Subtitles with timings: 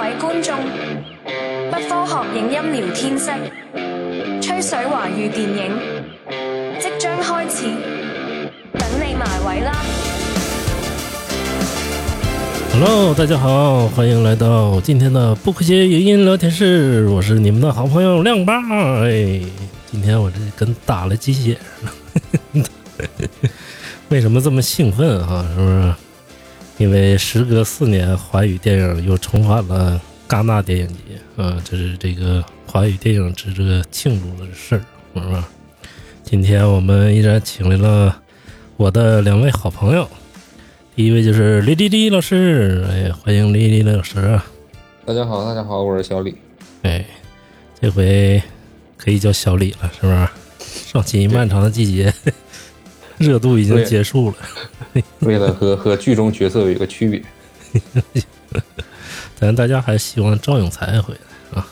[0.00, 0.56] 位觀眾，
[1.70, 3.30] 不科學影音聊天室，
[4.40, 5.78] 吹水華語電影
[6.80, 7.66] 即將開始，
[8.78, 9.76] 等你埋位啦
[12.72, 18.54] ！Hello，大家好，欢迎来到今天的不科学影音聊天室，我是你们的好朋友亮爸。
[19.04, 19.42] 哎，
[19.90, 21.58] 今天我这跟打了鸡血
[22.54, 22.70] 似的，
[24.08, 25.44] 为什么这么兴奋啊？
[25.54, 25.94] 是不是？
[26.80, 30.94] 因为时隔四年，华语电影又重返了戛纳电影节
[31.36, 34.82] 啊，这是这个华语电影值得庆祝的事儿，
[35.14, 35.46] 是吧？
[36.24, 38.22] 今天我们依然请来了
[38.78, 40.08] 我的两位好朋友。
[40.96, 44.46] 第一位就是李丽丽老师，哎，欢迎李丽丽老师啊！
[45.04, 46.34] 大家好，大家好，我是小李。
[46.80, 47.04] 哎，
[47.78, 48.42] 这回
[48.96, 50.28] 可以叫小李了，是不是？
[50.90, 52.10] 上期漫长的季节，
[53.20, 55.02] 热度已经结束了。
[55.20, 57.22] 为了和和剧中角色有一个区别，
[59.36, 61.66] 咱大家还希望赵永才回来啊。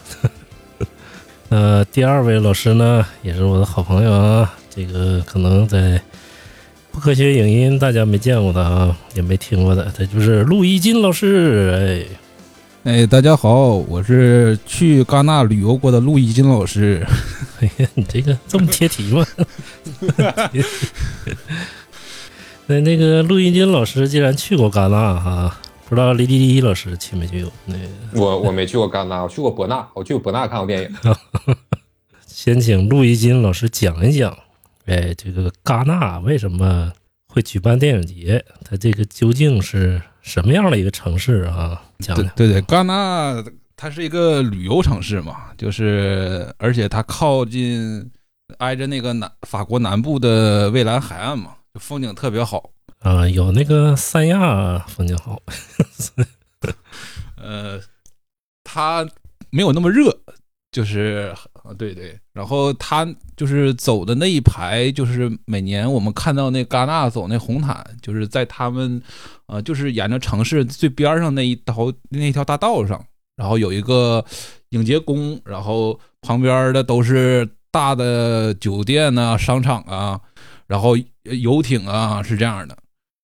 [1.51, 6.01] 呃，第二位老师呢，也是我的好朋友啊，这个可能在。
[6.91, 11.71] 不科学影音，大家没见过的啊，也没听过的，他就是陆一金老师。
[11.73, 12.05] 哎，
[12.85, 17.05] 哎，大家好，我是去戛纳旅游过的陆一金老师。
[17.61, 19.27] 哎呀，你这个这么贴题吗？
[22.67, 27.53] 那那个陆一金老师既然去过戛纳哈，不知道李迪迪老师去没去过？
[27.67, 27.75] 那
[28.15, 30.91] 我我没去过戛纳，我去过博纳，我去过博纳看过电影。
[32.27, 34.39] 先请陆一金老师讲一讲。
[34.87, 36.93] 哎，这个戛纳为什么
[37.27, 38.45] 会举办电影节？
[38.65, 41.83] 它这个究竟是什么样的一个城市啊？
[41.99, 43.45] 讲对对对，戛纳
[43.77, 48.11] 它是一个旅游城市嘛，就是而且它靠近
[48.59, 55.41] 挨着那个南法国南部的蔚蓝海岸嘛，就风景特别好啊，有那个三亚风景好。
[57.37, 57.81] 呃，
[58.65, 59.07] 它
[59.51, 60.11] 没有那么热。
[60.79, 61.35] 就是，
[61.77, 63.05] 对对，然后他
[63.37, 69.03] 就是走的那一排，就是每年我们看到那戛纳走那红毯，就是在他们，
[69.47, 73.05] 呃，就是沿着城市最边上那一条那条大道上，
[73.35, 74.25] 然后有一个
[74.69, 80.21] 影节宫，然后旁边的都是大的酒店呐、商场啊，
[80.69, 82.79] 然后游艇啊，是这样的。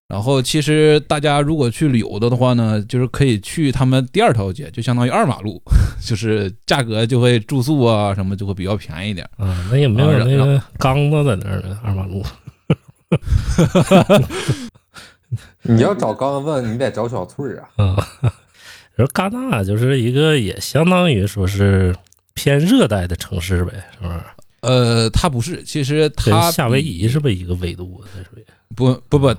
[0.06, 5.60] 然后其实大家如果去旅游的的话呢，就是可以去他们第二条街，就相当于二马路，
[6.04, 9.26] 就是价格就会住宿啊什么就会比较便宜一点。
[9.38, 12.22] 啊，那也没有那个缸子在那儿呢，二马路。
[15.62, 17.84] 你要找刚子，你得找小翠儿啊。
[17.84, 18.06] 啊，
[18.94, 21.96] 然后戛纳就是一个也相当于说是
[22.34, 24.20] 偏热带的城市呗，是不是？
[24.60, 28.04] 呃，它不是，其实它夏威夷是不是一个纬度？
[28.14, 28.44] 它属于
[28.76, 29.34] 不不不。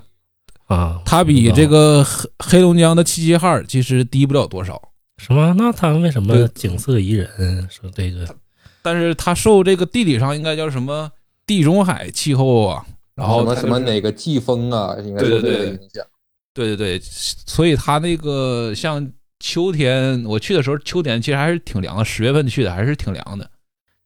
[0.66, 4.80] 啊，它比这个黑黑龙江的齐齐哈尔其实低不了多少，
[5.18, 5.54] 什么？
[5.56, 7.68] 那它为什么景色宜人？
[7.70, 8.26] 说这个，
[8.82, 11.08] 但是它受这个地理上应该叫什么
[11.46, 12.84] 地中海气候啊，
[13.14, 16.04] 然后什么什么哪个季风啊，应该受这个影响。
[16.52, 23.48] 对对对，所以它那个像秋天，我去的时候秋天其实还是挺凉的，十月份去的还是挺凉的。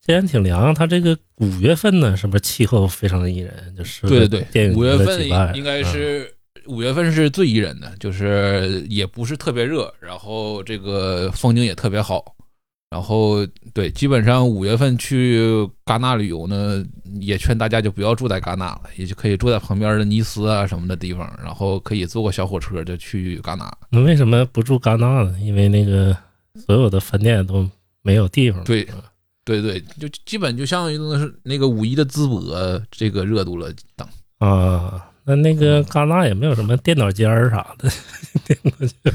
[0.05, 3.75] 既然挺凉，它这个五月份呢，是不是气候非常的宜人？
[3.79, 6.35] 就是对对对，五月份应该是。
[6.67, 12.35] 五月份是最宜人的，就是也不是特别热，然后这个风景也特别好，
[12.91, 16.85] 然后对，基本上五月份去戛纳旅游呢，
[17.21, 23.73] 也劝大家就不要住在戛纳了，也就可以住在旁边的尼斯啊什么的地方，然后可以坐个小火车就去戛纳。
[23.91, 25.39] 那为什么不住戛纳呢？
[25.41, 26.17] 因为那个
[26.67, 27.69] 所有的饭店都
[28.03, 28.63] 没有地方。
[28.65, 28.87] 对，
[29.45, 35.07] 对对，就基本就相当于那是那个五一的淄博这个热度了等啊。
[35.31, 37.89] 那那个戛纳也没有什么电脑间儿啥的，
[38.45, 39.13] 电脑间，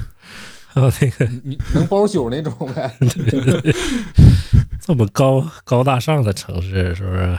[0.67, 2.95] 还有那个你能包宿那种呗？
[4.81, 7.37] 这么高高大上的城市是不是？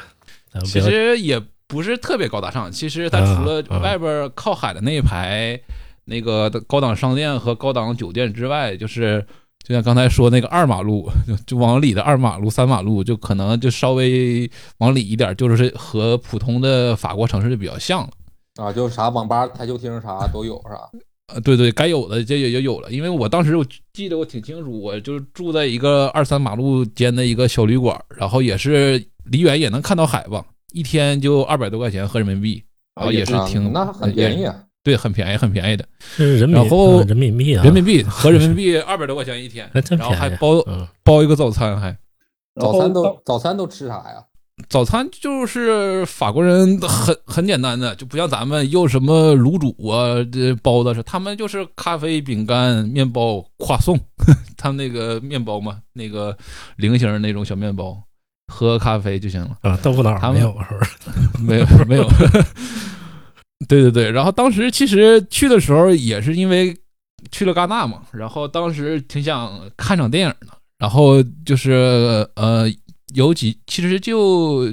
[0.65, 2.71] 其实也不是特别高大上。
[2.71, 5.59] 其实它除了外边靠海的那一排
[6.05, 9.25] 那个高档商店和高档酒店之外，就是
[9.63, 18.11] 就像刚才说那个二马路，就就往里的二马路、三马路，就可能就稍微往里一点，就是和普通的法国城市就比较像了。
[18.57, 20.91] 啊，就啥网吧、台球厅啥都有，是吧？
[21.35, 22.91] 呃，对对，该有的这也也有了。
[22.91, 32.63] 因为我当时我记得我挺清楚，我就住在一个二三马路间的一个小旅馆，然后也是离远也能看到海吧，一天就二百多块钱合人民币，
[32.95, 34.55] 然后也是挺那很便宜啊，
[34.85, 35.85] 对，很便宜，很便宜的。
[35.99, 39.69] 是人民然后人民币啊，人民币 合人民币二百多块钱一天，
[39.99, 40.65] 然后还包
[41.03, 41.97] 包一个早餐，还
[42.61, 44.25] 早餐都早餐都吃啥呀？
[44.69, 53.99] 早餐就是法国人很很简单的，就不像咱们又什么卤煮啊、这包子是，他们就是咖啡、饼干、面包、夸送，
[54.57, 56.37] 他们那个面包嘛，那个
[56.77, 57.97] 菱形那种小面包，
[58.53, 59.57] 喝咖啡就行了。
[59.63, 60.91] 啊，豆腐脑没有是不是？
[61.43, 62.09] 没有 没有，
[63.69, 64.11] 对对对。
[64.11, 66.77] 然后当时其实去的时候也是因为
[67.31, 70.49] 去了戛纳嘛，然后当时挺想看场电影的，
[70.79, 72.69] 然后就是呃
[73.15, 74.67] 有几其实就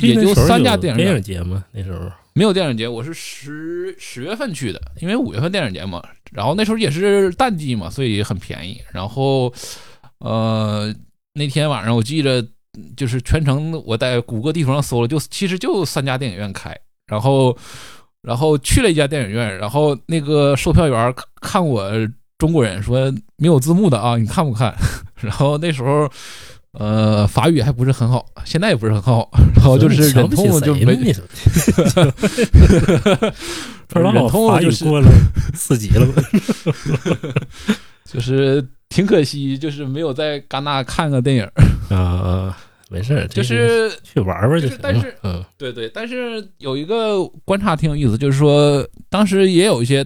[0.00, 1.64] 也就三家电影电影节嘛？
[1.72, 1.98] 那时候
[2.32, 6.00] 没有电影节，我是十十月份去的，因为五月份电影节嘛，
[6.30, 8.80] 然后那时候也是淡季嘛，所以很便宜。
[8.92, 9.52] 然后
[10.18, 10.94] 呃
[11.34, 12.46] 那天晚上我记着
[12.96, 16.78] 就是全程我在谷歌地图上搜了，就其实就三家电影院开，
[17.08, 17.56] 然后
[18.22, 21.90] 然后去了一家电影院，然后那个售票员看我
[22.38, 24.72] 中国人说没有字幕的啊，你看不看？
[25.20, 26.08] 然后那时候。
[26.78, 30.94] 呃，法语还不是很好，现在也不是很好， 然后就是忍痛就没
[33.94, 35.08] 忍痛法就是语过了
[35.54, 36.22] 四级了吧？
[38.10, 41.44] 就是挺可惜，就是没有在戛纳看个电影。
[41.90, 42.58] 啊啊，
[42.88, 45.14] 没事儿，就这个是去玩玩就行了就是但是。
[45.22, 50.04] 嗯对对，但是有一个观察挺有意思，就是说当时也有一些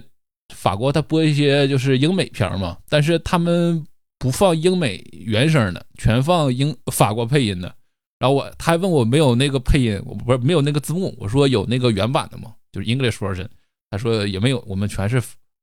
[0.53, 3.83] 法国他播一些就是英美片儿嘛，但是他们
[4.19, 7.73] 不放英美原声的，全放英法国配音的。
[8.19, 12.53] 然后我他还问我没有那个配音，我不是没有那个字幕，我说有那个原版的吗？
[12.71, 13.47] 就是 English version。
[13.89, 15.21] 他说也没有，我们全是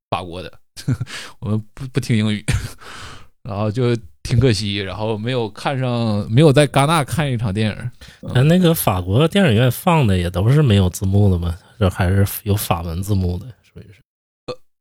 [0.09, 0.51] 法国的，
[1.39, 2.43] 我们不不听英语。
[3.43, 8.31] 然后就挺可惜，然后没有看上，没有在戛纳看一场电影。
[8.33, 11.55] 咱那个法国电影院放的也都是没有字幕的吗？
[11.77, 13.99] 这还是有法文字幕的，属于是。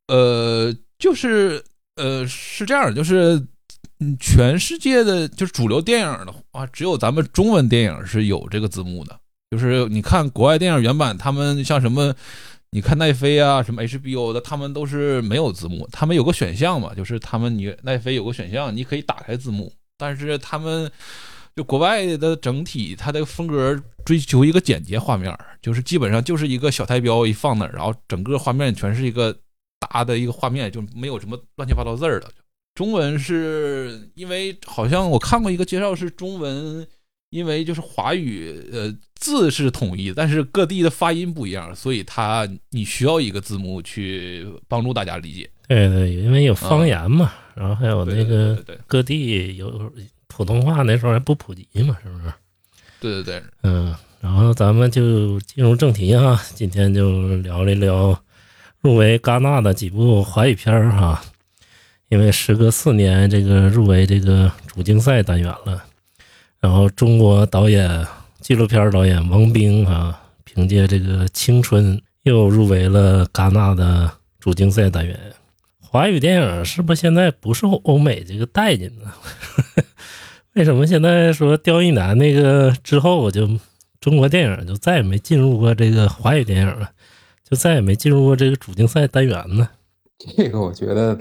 [0.07, 1.63] 呃，就是
[1.97, 3.45] 呃是这样，就是
[4.01, 9.19] 嗯，全世界的就是主流电影的话，只有咱们中文电影是有这个字幕的。
[9.51, 12.13] 就是你看国外电影原版，他们像什么，
[12.71, 20.91] 你看奈飞啊，什么 HBO 的，他们都是没有字幕，他们有个选项嘛，就是他们你奈飞有个选项，你可以打开字幕，但是他们
[21.55, 25.33] 就国外的整体，它的风格追求一个简洁画面，
[25.63, 29.33] 就是基本上就是一个小台标一放那儿，然后整个画面全是一个
[29.79, 32.29] 大的一个画面，就没有什么乱七八糟字儿的。
[32.75, 36.87] 中文是因为好像我看过一个介绍是中文，
[37.31, 45.49] 因为就是华语呃字是统一，但是各地的发音不一样，所以它你需要一个字幕去帮助大家理解。
[45.69, 49.93] 对对，因为有方言嘛，然后还有那个各地有
[50.27, 52.33] 普通话，那时候还不普及嘛，是不是？
[53.01, 58.21] 对对对，嗯，然后咱们就进入正题哈，今天就聊一聊
[58.81, 61.25] 入围戛纳的几部华语片儿哈。
[62.09, 65.85] 因为时隔四年，这个入围这个主竞赛单元了，
[66.61, 68.07] 然后中国导演
[68.41, 75.19] 纪录片导演王冰啊，凭借这个《青春》又入围了戛纳的主竞赛单元。
[75.81, 79.13] 华语电影是不是现在不受欧美这个待见呢？
[80.55, 83.49] 为什么现在说刁亦男那个之后，我就
[84.01, 86.91] 中国电影就再也没进入过这个华语电影了，
[87.49, 89.69] 就再也没进入过这个主竞赛单元呢？
[90.37, 91.19] 这个我觉得，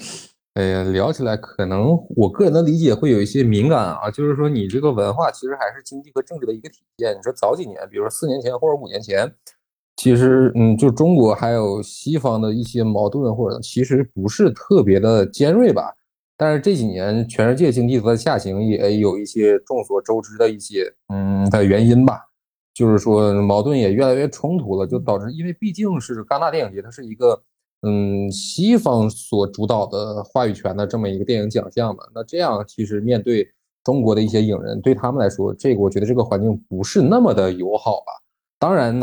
[0.53, 7.17] 哎呀，聊起来可能我个人的理解会有一些敏感啊，就是说你这个文化其实还是经济和政治的一个体现。
[7.17, 9.33] 你说早几年，比如说四年前或者五年前，
[9.95, 15.91] 其实嗯，就中国还有西方的一些矛盾或者其实不是特别的尖锐吧。
[16.37, 22.19] 但是这几年全世界经济都在下行，也有一些众所周知的一些嗯的原因吧。
[22.75, 27.41] 就是说矛盾也越来越冲突了，就导致因为毕竟是戛纳电影节，它是一个。
[27.85, 33.47] 嗯，西方所主导的话语权的这么一个电影奖项嘛，那这样其实面对
[33.83, 38.13] 中国的一些影人，对他们来说，这个我觉得这个环境不是那么的友好吧。
[38.57, 38.97] 当然，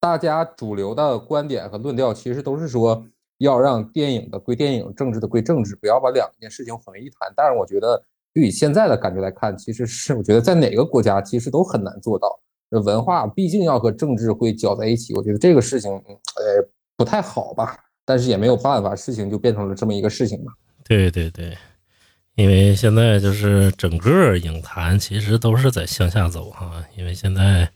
[0.00, 3.06] 大家主流的观点和论调其实都是说
[3.38, 7.30] 要让电影的归电影，政治的归政治，不要把两件事情混为一谈。
[7.36, 8.02] 但是我觉得，
[8.34, 12.40] 就以现在的感觉来看，其实是我觉得在哪个国家其实都很难做到。
[12.70, 16.66] 文化毕竟要和政治会搅在一起，我觉得这个事情，呃，
[16.96, 17.76] 不太好吧。
[18.04, 20.52] 但是也没有办法，事情就变成了这么一个事情嘛。
[20.86, 21.56] 对对对，
[22.34, 27.70] 因为现在就是整个影坛其实都是在向下走哈，因为现在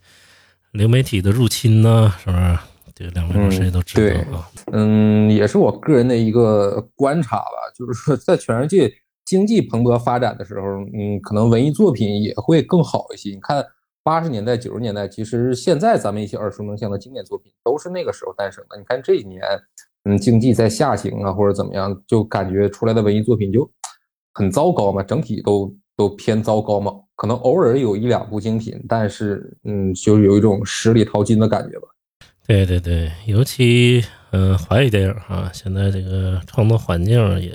[0.73, 2.59] 流媒体的入侵呢，是不是？
[2.95, 4.51] 这个两位老师也都知道啊。
[4.73, 8.93] 嗯，也是我个人的一个观察吧，就是说在全世界
[9.25, 13.31] 经济蓬勃发展的时候，嗯，可能文艺作品也会更好一些。
[13.31, 13.65] 你看
[14.03, 18.77] 八十年代、九十年代，其实现在咱们一些耳熟能详的经典作品都是那个时候诞生的。
[18.77, 19.41] 你看这几年。
[20.09, 23.71] 嗯，经济在下行啊，或者怎么样，就感觉出来的文艺作品就
[24.33, 31.89] 很糟糕嘛，整体都都偏糟糕嘛，可能偶尔有一两部精品，但是嗯，就有一种十里淘金的感觉吧。
[32.47, 37.53] 对对对，尤其嗯、华语电影啊，现在这个创作环境也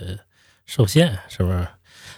[0.65, 1.67] 受限，是不是？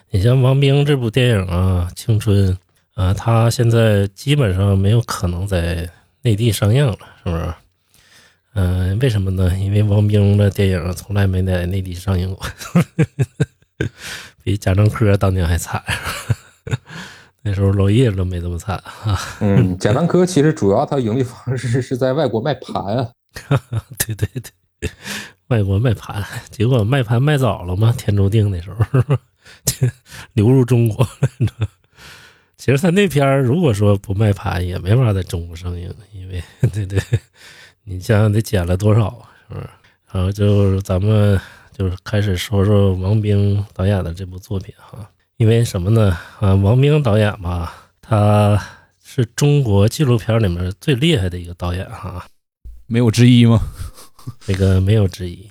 [0.09, 2.53] 你像王冰这部电影啊，《青春》
[2.95, 5.89] 啊，他现在基本上没有可能在
[6.23, 7.53] 内地上映了，是不是？
[8.55, 9.53] 嗯、为什么呢？
[9.57, 12.45] 因为王冰的电影从来没在内地上映过，
[14.43, 15.83] 比贾樟柯当年还惨。
[17.41, 19.19] 那时候娄烨都没这么惨啊！
[19.39, 23.11] 嗯，贾樟柯其实主要他盈利方式是在外国卖盘啊。
[23.99, 24.27] 对对
[24.79, 24.89] 对，
[25.49, 28.83] 外国卖盘，结果卖盘卖早了嘛，天注定那时候
[30.33, 31.67] 流入中国了。
[32.57, 36.41] 其实他那片儿如果说不卖盘，也没法在中国上映，因为
[36.73, 36.99] 对对，
[37.85, 39.69] 你想想得减了多少，是不是？
[40.11, 41.39] 然后就是咱们
[41.71, 46.17] 就是开始说说王冰导演的这部作品哈，因为什么呢？
[46.39, 48.61] 啊，王冰导演吧，他
[49.03, 52.25] 是中国纪录片里面最厉害的一个导演哈。
[52.87, 53.59] 没有之一吗？
[54.45, 55.49] 这个没有之一，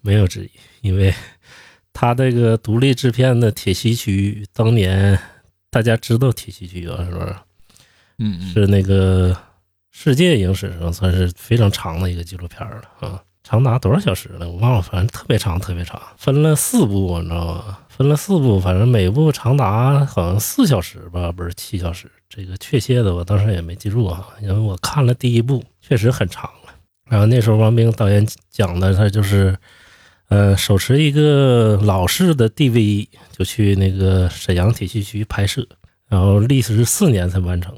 [0.00, 1.12] 没有之一，因为
[1.92, 5.18] 他这个独立制片的《铁西区》，当年
[5.68, 7.36] 大家知道《铁西区》啊，是不是？
[8.18, 9.36] 嗯嗯，是那个
[9.92, 14.48] 世界影史上算是非常长的一个纪录片了啊，长达多少小时了？
[14.48, 17.78] 我忘了，反正特别长，特别长，分了四部，你知道吗？
[17.88, 22.10] 分了四部，反正每部长达好像四小时吧，不是七小时。
[22.28, 26.72] 这个确切的我当时也没记住啊，因为我看了第一部，确实很长了。
[27.08, 29.54] 然后那时候王冰导演讲的，他就是，
[30.28, 35.66] 呃，手持一个老式的 DV，就去那个沈阳铁西区拍摄，
[36.08, 37.76] 然后历时四年才完成。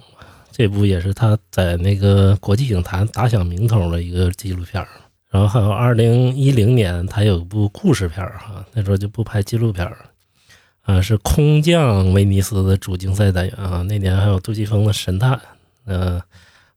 [0.57, 4.87] 这部也是他在那个国际影坛打响名头的一个纪录片儿。
[5.29, 10.11] 然后还有二零一零年，他有部故事片儿哈，那时候就不拍纪录片儿了。
[10.83, 13.83] 啊，是空降威尼斯的主竞赛单元啊。
[13.83, 15.33] 那年还有杜琪峰的《神探》，
[15.87, 16.23] 呃，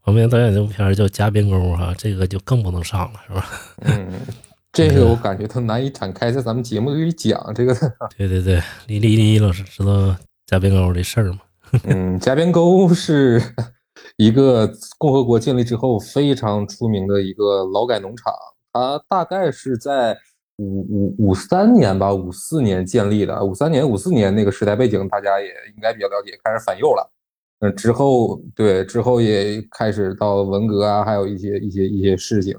[0.05, 3.45] 王冰导演这部片儿叫《加边沟》哈，这个就更不能上了，是吧？
[3.85, 4.09] 嗯，
[4.71, 7.75] 这个我感觉他难以展开在咱们节目里讲这个。
[8.17, 10.15] 对对对，李丽丽老师知道
[10.47, 11.41] 加边沟这事儿吗？
[11.85, 13.41] 嗯，夹边沟是
[14.17, 18.33] 一个共和国建立之后非常出名的一个劳改农场，
[18.73, 20.17] 它大概是在。
[20.59, 23.45] 五五五三年吧，五四年建立的。
[23.45, 26.35] 五三年、五四年那个时代背景，大家也应该比较了解。
[26.43, 27.11] 开始反右了，
[27.59, 32.57] 嗯，之后对之后也开始到文革啊，还有一些一些一些事情，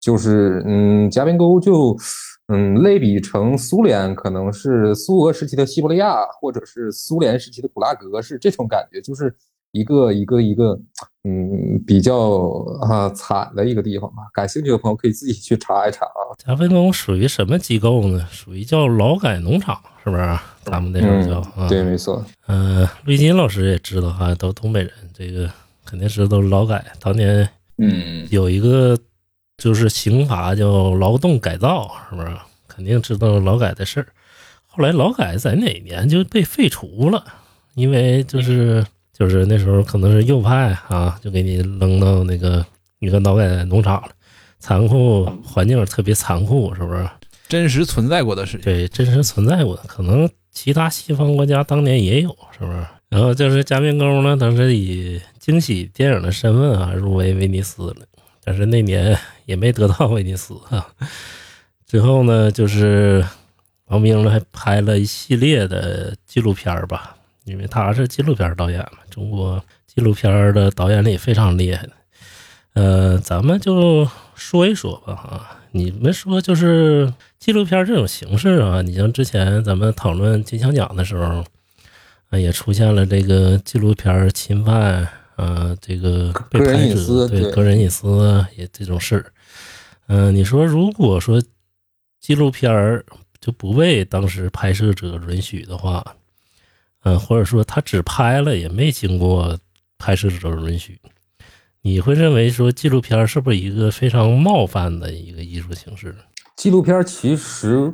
[0.00, 1.94] 就是嗯，夹边沟就
[2.48, 9.34] 嗯类比成苏联，可能是苏俄时期的西伯利亚，或者是苏联时期的古拉格，是这种感觉，就是
[9.72, 10.78] 一个一个一个
[11.24, 12.40] 嗯比较
[12.82, 14.24] 啊惨的一个地方吧。
[14.32, 16.36] 感兴趣的朋友可以自己去查一查啊。
[16.38, 18.26] 夹边沟属于什么机构呢？
[18.30, 20.38] 属于叫劳改农场，是不是？
[20.64, 22.24] 咱们那时候叫、嗯、对，没错。
[22.46, 25.50] 嗯、呃，陆金老师也知道哈，都东北人，这个
[25.84, 26.84] 肯定知道劳改。
[27.00, 27.48] 当年
[27.78, 28.98] 嗯有一个
[29.56, 32.28] 就是刑罚叫劳动改造，是不是？
[32.66, 34.06] 肯定知道劳改的事儿。
[34.66, 37.24] 后来劳改在哪年就被废除了？
[37.74, 42.64] 因为就是就是那时候可能是右派啊，就给你扔到那个
[42.98, 44.08] 一个劳改农场了。
[44.58, 47.08] 残酷环境特别残酷，是不是？
[47.48, 52.84] 真实存在过的事情，对，真实存在过的，可能其他西方国家当年也有，是不是？
[53.10, 57.96] 然后就是加冕沟呢，当时以惊喜电影的身份啊入围威尼斯了，
[58.44, 60.86] 但是那年也没得到威尼斯啊。
[61.86, 63.24] 之后呢，就是
[63.86, 71.92] 王冰呢还拍了一系列的纪录片吧，因为他是纪录片导演嘛，中国纪录片的导演里非常厉害的。
[72.72, 81.44] 呃，咱们就说一说吧啊，你们说就是纪录片这种形式啊，你像之前咱们讨论金像奖的时候，
[82.30, 89.32] 啊，也出现了这个纪录片侵犯啊，这个被个人隐私对对个人隐私啊也这种事儿。
[90.06, 91.42] 嗯、你说如果说
[92.20, 93.04] 纪录片儿
[93.40, 96.04] 就不被当时拍摄者允许的话，
[97.02, 99.58] 嗯、或者说他只拍了也没经过
[99.98, 100.98] 拍摄者允许，
[101.82, 106.14] 你会认为说纪录片儿是不是一个非常冒犯的一个艺术形式？
[106.56, 107.92] 纪录片其实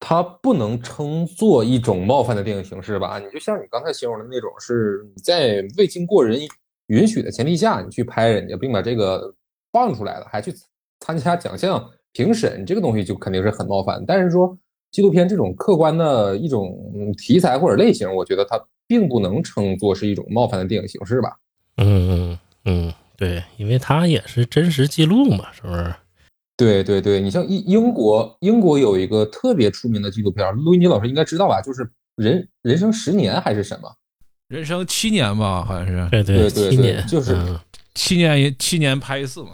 [0.00, 3.18] 它不能称作一种冒犯的电影形式吧？
[3.18, 6.40] 你就像你刚才形容的那种，是你在未经过人
[6.88, 9.34] 允许的前提下，你去拍人家，并把这个
[9.72, 10.52] 放出来了，还去
[11.00, 14.04] 参加奖项评审，这个东西就肯定是很冒犯。
[14.06, 14.58] 但是说
[14.90, 16.76] 纪录片这种客观的一种
[17.16, 21.36] 题材或者类型，我觉得它并不能称作是一种冒犯的电影形式吧？
[21.76, 25.94] 嗯嗯嗯，对，因为它也是真实记录嘛，是不是？
[26.56, 31.60] 对对对，你像英英国，英国有一个特别出名的纪录片，陆一尼老师应该知道吧？
[31.60, 33.88] 就是人人生十年还是什么？
[34.48, 37.60] 人生七年吧，好像是对对对对七年就是嗯
[37.94, 39.50] 七年七年拍一次嘛。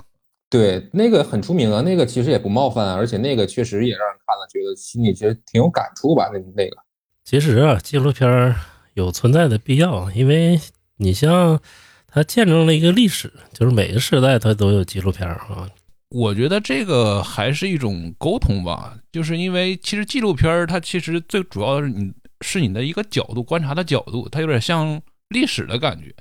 [0.49, 6.31] 对，那个很出名啊，那个其实也不冒犯，而且那个确实也让人看了觉得心里其实挺有感触吧。
[6.33, 6.77] 那那个，
[7.25, 8.55] 其实啊，纪录片儿
[8.93, 10.61] 有存在的必要，因为
[10.99, 11.59] 你像
[12.07, 15.69] 它见证了一个历史，就是每个时代它都有纪录片儿啊。
[16.11, 22.13] 我觉得这个还是一种沟通吧，就是因为其实纪录片儿它其实最主要的是你
[22.45, 26.15] 是你的一个角度观察的角度，它有点像历史的感觉。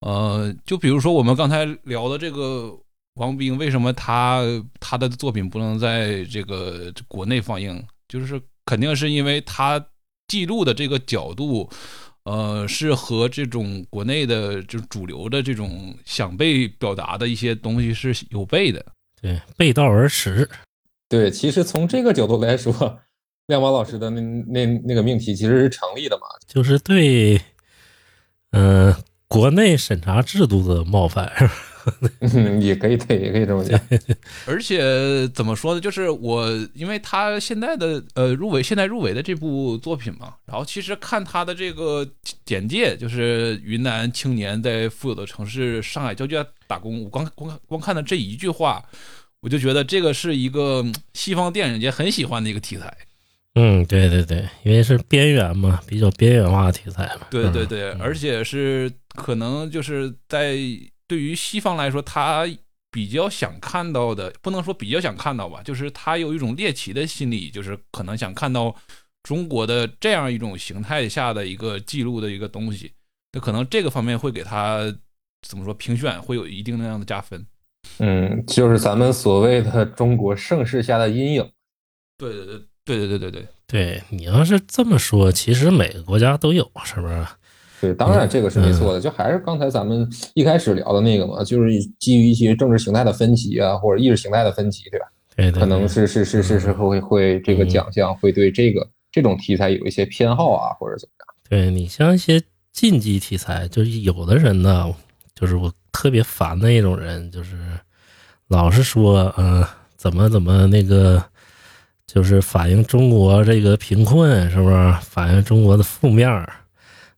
[0.00, 2.78] 呃，就比如说我们刚才聊的这个
[3.14, 4.42] 王兵，为什么他
[4.78, 7.82] 他的作品不能在这个国内放映？
[8.06, 9.84] 就是肯定是因为他
[10.28, 11.68] 记录的这个角度，
[12.24, 18.84] 呃，是和这种国内的就主流的这种想被表达的一些东西是有悖的。
[19.20, 20.48] 对，背道而驰。
[21.08, 23.00] 对，其实从这个角度来说，
[23.48, 26.26] 亮马老师的那那那个命题其实是成立的嘛。
[26.46, 27.40] 就是对，
[28.50, 28.94] 嗯、
[29.26, 31.32] 国内审查制度的冒犯。
[32.20, 33.80] 嗯， 也可以对，也可以这么讲。
[34.46, 35.80] 而且怎么说呢？
[35.80, 42.06] 就是我，因为他现在的呃入围，现在入围的这部作品嘛，然后其实看他的这个
[42.44, 46.36] 简介，就是云南青年在富有的城市上海郊区
[46.66, 48.84] 打工，我光光光看的这一句话，
[49.40, 52.94] 我就觉得这个是一个嗯西方电影界很喜欢的一个题材。
[53.60, 57.26] 嗯，对对对，因为是边缘嘛，比较边缘化的题材嘛。
[57.30, 60.56] 嗯对对对，而且是可能就是在
[61.08, 62.46] 对于西方来说，他
[62.92, 68.72] 比较想看到的，不能说比较想看到吧，就是他有一种猎奇的心理，就是可能想看到
[69.24, 72.92] 中国的这样一种形态下的一个记录的一个东西，
[73.32, 74.84] 那可能这个方面会给他
[75.42, 77.44] 怎么说评选会有一定那样的加分。
[77.98, 81.50] 嗯，就是咱们所谓的中国盛世下的阴影。
[82.16, 82.60] 对对对
[82.96, 87.26] 对对对对对，对你要是这么说，其实每个国家都有，是不是？
[87.80, 95.06] 对，当然这个是没错的，就还是刚才咱们一开始聊的那个嘛，就是基于一些政治形态的分歧啊，或者意识形态的分歧，对吧？
[95.36, 101.34] 对对，可能是是是是是会会这个嗯奖项会对这个这种题材有一些偏好啊，或者怎么样。
[101.48, 102.42] 对你像一些
[102.72, 104.92] 禁忌题材，就是有的人呢，
[105.34, 107.56] 就是我特别烦的一种人，就是
[108.48, 109.64] 老是说，嗯、
[109.96, 111.22] 怎么怎么那个，
[112.08, 114.94] 就是反映中国这个贫困，是不是？
[115.02, 116.50] 反映中国的负面儿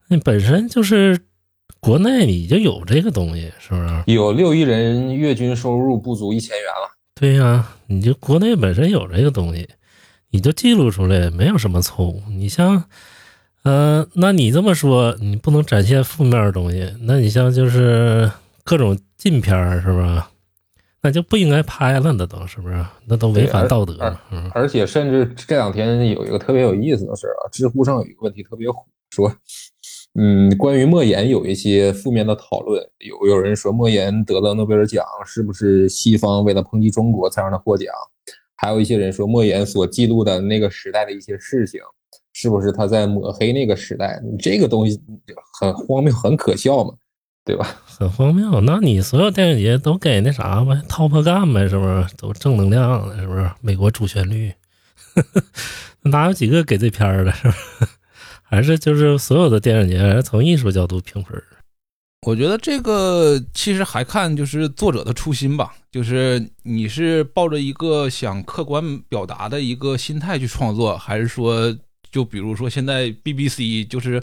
[0.08, 1.16] 那本身就是
[1.78, 4.02] 国内你就有这个东西，是不是？
[4.06, 9.68] 有六亿人月均收入不足一千元了，对呀、你就国内本身有这个东西，
[10.30, 12.20] 你就记录出来，没有什么错误。
[12.28, 12.84] 你像，
[13.62, 18.28] 呃，那你这么说，你不能展现负面的东西，那你像就是
[18.64, 20.30] 各种禁片儿，是吧？
[21.02, 22.84] 那就不应该拍了，那都是不是？
[23.06, 24.20] 那都违反道德而了。
[24.30, 29.34] 嗯，而且甚至这两天有一个特别有意思的事儿啊，知乎上有一个问题特别火，说，
[30.18, 37.88] 嗯，关于莫言有一些负面的讨论，有有人说莫言得了诺贝尔奖，是不是西方为了抨击中国才让他获奖？
[38.56, 41.80] 还有一些人说莫言所记录的那个时代的一些事情，
[42.34, 44.20] 是不是他在抹黑那个时代？
[44.22, 45.00] 你这个东西
[45.58, 46.92] 很荒谬，很可笑嘛，
[47.50, 47.66] 对吧？
[47.84, 48.60] 很荒谬。
[48.60, 52.06] 那你所有电影节都给那啥呗，Top Gun 呗，是不是？
[52.16, 53.50] 都正能量的，是不是？
[53.60, 54.52] 美国主旋律，
[56.02, 57.58] 哪有几个给这片儿的，是不是？
[58.48, 61.42] 还是就是所有的电影节还是从艺术角度评分儿。
[62.24, 71.76] 我觉得这个其实还看就是作者的初心吧，就是你是抱着一个想客观表达的一个心态去创作，还是说
[72.12, 74.22] 就比如说现在 BBC 就是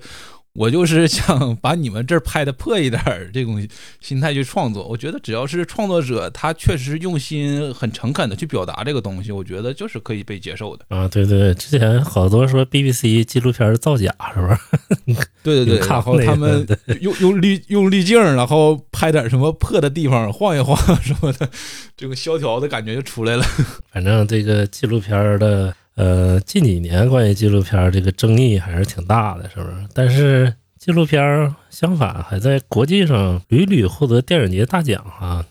[0.58, 3.66] 我就是想 把你们这儿拍的破一点儿这种
[4.02, 4.88] 心态去创作。
[4.88, 10.84] 我觉得只要是创作者他确实用心很诚恳的去表达这个东西，我觉得就是可以被接受的。
[10.90, 15.28] 啊，对对对，之前好多说 BBC 纪录片造假，是不是？
[15.44, 16.68] 对对对，看然后他们
[17.02, 21.48] 用用滤用滤镜，然后拍点什么破的地方晃一晃 什么的，
[21.96, 23.44] 这个萧条的感觉就出来了。
[23.94, 29.76] 反正这个纪录片儿的，呃，近几年关于纪录片这个争议还是挺大的，是不是？
[29.96, 35.44] 但是纪录片相反还在国际上屡屡获得电影节大奖啊！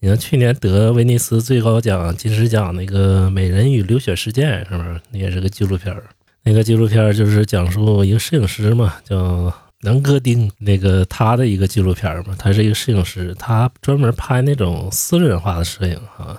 [0.00, 5.00] 你看去年得威尼斯最高奖金狮奖那个《美人与流血事件》，是不是？
[5.12, 6.04] 那也是个纪录片儿。
[6.42, 16.38] 那个纪录片儿就是讲述一个摄影师嘛，叫南戈丁，那个他的一个纪录片儿嘛，他是一个摄影师，他专门拍那种私人化的摄影啊。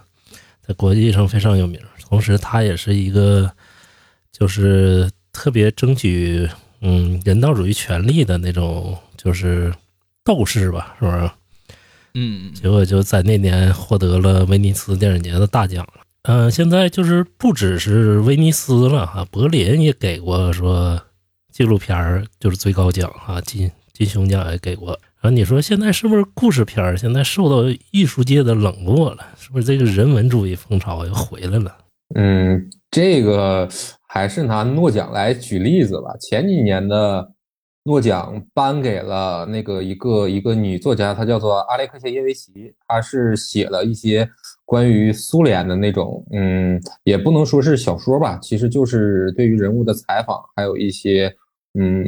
[0.68, 1.82] 在国际上非常有名。
[2.12, 3.50] 同时，他也是一个
[4.34, 6.46] 就是特别争取
[6.82, 9.74] 嗯人道主义权利的那种就是
[10.22, 11.32] 斗士吧，是不是？
[12.16, 16.02] 嗯，结果就在那年获得了威尼斯电影节的大奖了。
[16.24, 21.02] 嗯、现在就是不只是威尼斯了哈，柏林也给过说
[21.50, 24.90] 纪录片儿就是最高奖啊，金金熊奖也给过。
[25.22, 29.26] 然后你说现在是不是故事片儿现在受到艺术界的冷落了？
[29.40, 31.78] 是不是这个人文主义风潮又回来了？
[32.16, 33.68] 嗯，这个
[34.08, 36.16] 还是拿诺奖来举例子吧。
[36.20, 37.32] 前几年的
[37.84, 44.30] 诺奖颁给了那个一个一个女作家，她叫做阿列克谢耶维奇，她是写了一些
[44.66, 51.34] 关于苏联的那种，嗯，也不能说是小说吧，其实就是对于人物的采访，还有一些
[51.80, 52.06] 嗯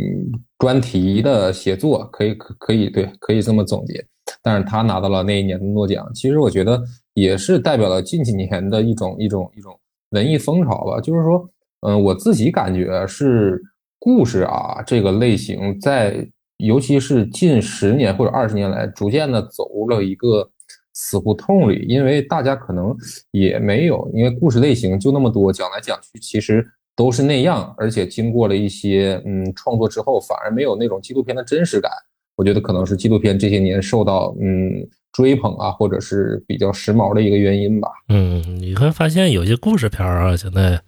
[0.59, 4.05] 专题的写作，可以可可以对，可以这么总结。
[4.41, 6.81] 但是她拿到了那一年的诺奖，其实我觉得
[7.13, 9.79] 也是代表了近几年的一种一种一种。
[10.13, 11.49] 文艺风潮吧，就是说，
[11.81, 13.61] 嗯，我自己感觉是
[13.99, 20.49] 故事啊这个类型，在尤其是近十年或者二十年来，逐渐的走入了一个
[20.93, 22.95] 死胡同里，因为大家可能
[23.31, 31.91] 也没有，因为故事类型就那么多，讲来讲去其实都是那样，而且经过了一些嗯创作之后，反而没有那种纪录片的真实感。
[32.35, 34.87] 我觉得可能是纪录片这些年受到嗯。
[35.13, 37.87] 追捧啊，或者是比较时髦的一个原因吧。
[38.09, 40.81] 嗯，你会发现有些故事片啊，现在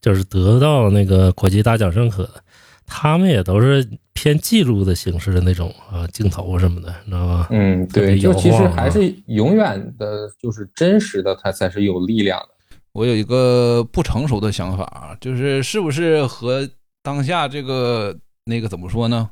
[0.00, 2.42] 就是得到那个国际大奖认可的，
[2.86, 7.46] 他们也都是偏记录的形式的那种啊，镜头什么的，你知道吗？
[7.50, 12.48] 嗯，对，就其实还是永远的，就是真实的，它才是有力量的。
[12.92, 16.68] 我有一个不成熟的想法，就是是不是和
[17.02, 19.30] 当下这个那个怎么说呢？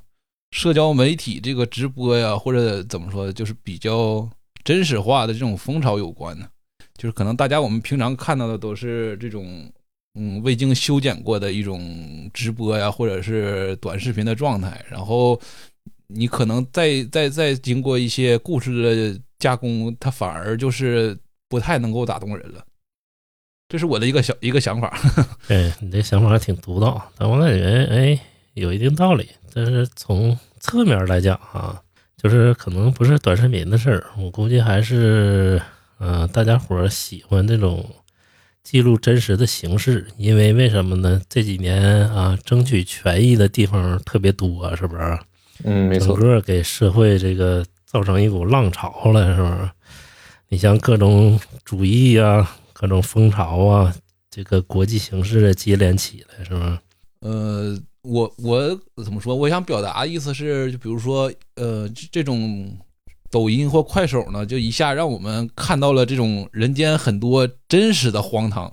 [0.50, 4.28] 社交媒体这个直播呀，或者怎么说，就是比较
[4.64, 6.48] 真实化的这种风潮有关呢？
[6.96, 9.70] 就是可能大家我们平常看到的都是这种，
[10.14, 14.82] 嗯，未经修剪过的一种直播呀，或者是短视频的状态。
[14.88, 15.38] 然后
[16.06, 21.14] 你可能再再再经过一些故事的加工，它反而就是
[21.50, 22.64] 不太能够打动人了。
[23.68, 24.98] 这是我的一个小一个想法。
[25.46, 28.18] 对 你这想法挺独到，但我感觉哎，
[28.54, 29.28] 有一定道理。
[29.57, 31.81] 但是从侧面来讲啊，
[32.19, 35.59] 就是可能不是短视频的事儿，我估计还是，
[35.99, 37.83] 嗯，大家伙儿喜欢这种
[38.62, 41.23] 记录真实的形式，因为为什么呢？
[41.27, 45.19] 这几年啊，争取权益的地方特别多，是不是？
[45.64, 46.14] 嗯，没错。
[46.14, 49.71] 整个给社会这个造成一股浪潮了，是不是？
[50.51, 53.95] 你像各种主义啊，各种风潮啊，
[54.31, 56.79] 这个国际形势接连起来，是吧？
[57.21, 57.75] 呃。
[58.07, 59.35] 我我怎么说？
[59.35, 62.73] 我想表达的意思是，就比如说，呃，这种
[63.31, 68.73] 抖音或快手呢，就一下让我们看到了这种人间很多真实的荒唐，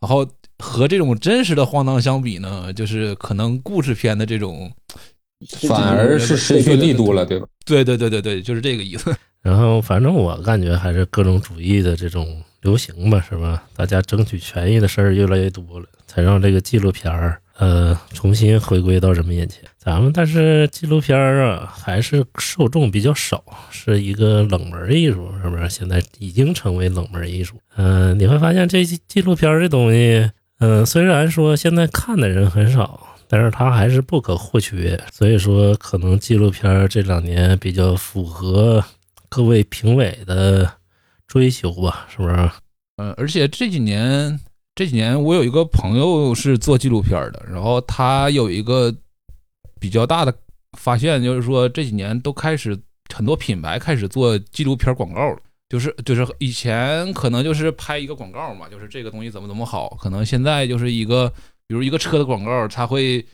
[0.00, 0.26] 然后
[0.58, 4.70] 和这种真实的荒唐相比呢，就是可能故事片的这种
[5.68, 7.46] 反而是失去力度了，对吧？
[7.64, 9.14] 对对对对对，就是这个意思。
[9.42, 13.62] 然后，反正我感觉还是各种主义的这种流行吧，是吧？
[13.76, 17.40] 大家争取权益的事儿越来越多了，才让这个纪录片儿。
[17.58, 19.62] 呃，重新回归到人们眼前。
[19.78, 25.68] 咱们但是纪录片儿啊，还是受众比较少，是一个冷门艺术，是不是？
[25.70, 27.56] 现在已经成为冷门艺术。
[27.76, 35.00] 嗯，你会发现这纪录片儿这东西，嗯，虽然说现在看的人很少，但是它还是不可或缺。
[35.10, 38.84] 所以说，可能纪录片儿这两年比较符合
[39.30, 40.70] 各位评委的
[41.26, 42.50] 追求吧，是不是？
[42.96, 44.38] 嗯，而且这几年。
[44.76, 48.94] 这几年我有一个朋友是做纪录片的，然后他有一个
[49.80, 50.32] 比较大的
[50.76, 52.78] 发现，就是说这几年都开始
[53.14, 55.38] 很多品牌开始做纪录片广告了，
[55.70, 61.26] 就是就是以前可能就是拍一个广告嘛，就是这个东西怎么怎么好，可能现在就是一个
[61.66, 63.24] 比如一个车的广告，他会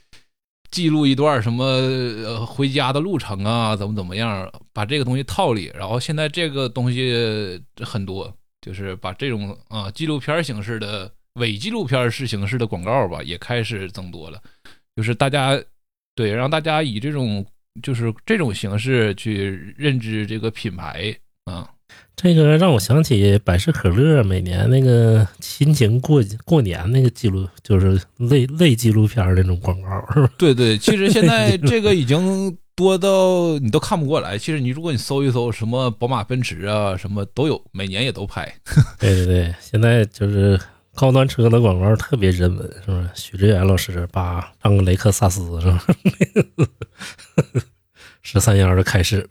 [0.71, 11.11] 记录一段什么回家的路程啊，怎么怎么样，把这个东西套里，然后现在这个东西很多，就是把这种啊纪录片形式的。
[11.35, 14.41] 伪纪录片式形式的广告吧，也开始增多了。
[14.95, 15.59] 就是大家
[16.15, 17.45] 对让大家以这种
[17.83, 21.17] 就是这种形式去认知这个品牌
[21.47, 21.67] 啊，
[22.15, 30.31] 这个让我想起百事可乐每年那个亲情过过年那个记录，就是类类纪录片那种广告，是吧？
[30.37, 34.37] 对对，其实现在这个已经多到你都看不过来。
[34.37, 38.55] 其实你如果你搜一搜，什么宝马、奔驰啊，什么都有，每年也都拍。
[39.01, 40.61] 对对对，现在就是。
[40.95, 43.11] 高端车的广告特别人文，是不是？
[43.15, 45.85] 许志远老师把当个雷克萨斯，是吧？
[48.21, 49.27] 十三幺的开始，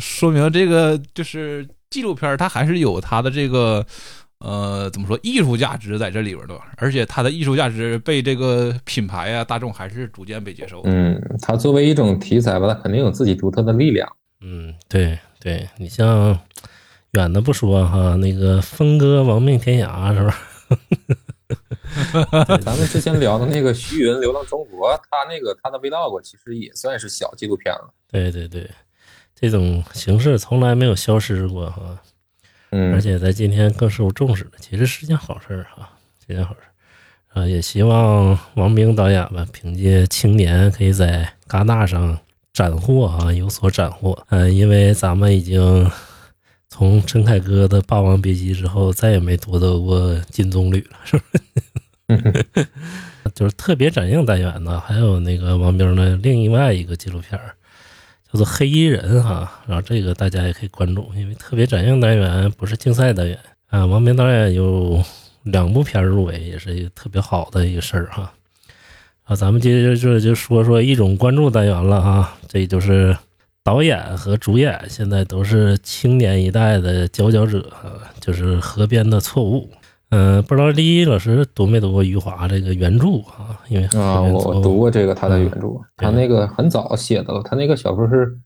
[0.00, 3.84] 说明这个就是纪录片，它还是有它的这个
[4.38, 10.80] 呃，怎么说艺术价值在这里边的，而且它的艺术价值被这个品牌啊大众还是逐渐被接受。
[10.84, 14.10] 嗯，它作为一种题材吧，它肯定有自己独特的力量。
[14.40, 16.38] 嗯，对对，你像
[17.12, 20.36] 远的不说哈，那个峰哥亡命天涯是吧？
[22.62, 27.92] 咱们之前聊的那个徐云《流浪中国》，他那个他的 vlog 其实也算是小纪录片了。
[28.10, 28.68] 对对对，
[29.34, 32.00] 这种形式从来没有消失过哈，
[32.70, 35.88] 嗯，而且在今天更受重视了，其实是件好事儿哈，
[36.20, 37.46] 是件好事儿啊。
[37.46, 42.18] 也希望王兵导演吧，凭借《青年》可以在戛纳上
[42.52, 44.26] 斩获啊，有所斩获。
[44.30, 45.90] 嗯、因为咱们已经
[46.76, 51.22] 从陈凯歌的《霸王别姬》之后，再也没夺得过金棕榈了，是不
[52.16, 52.66] 是？
[53.32, 57.40] 就是特别展映单元呢，还有那个王兵的另外一个纪录片，
[58.26, 63.86] 叫做《黑衣人》哈，然后这个大家也可以关注，因为特别展映单元不是竞赛单元啊。
[63.86, 65.00] 王兵导演有
[65.44, 68.32] 两部片入围，也是一个特别好的一个事儿哈。
[69.22, 73.16] 啊，咱们接着就就说说一种关注单元了啊，这就是
[73.64, 79.60] 导演和主演现在都是青年一代的佼佼者啊，就是《河边的错误》。
[80.10, 83.58] 嗯、不知道李一老师读没读过余华这个原著啊？
[83.68, 88.38] 因为啊，我读过这个他的原著，他那个很早写的了，他那个小说是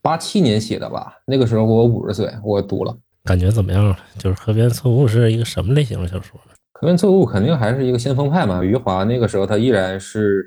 [0.00, 1.18] 八七年写的吧？
[1.26, 2.96] 那个时候我五十岁，我读了。
[3.24, 3.94] 感觉怎么样？
[4.16, 6.54] 就是《河边错误》是一个什么类型的小说呢？
[6.72, 8.64] 可边错误肯定还是一个先锋派嘛。
[8.64, 10.46] 余华那个时候他依然是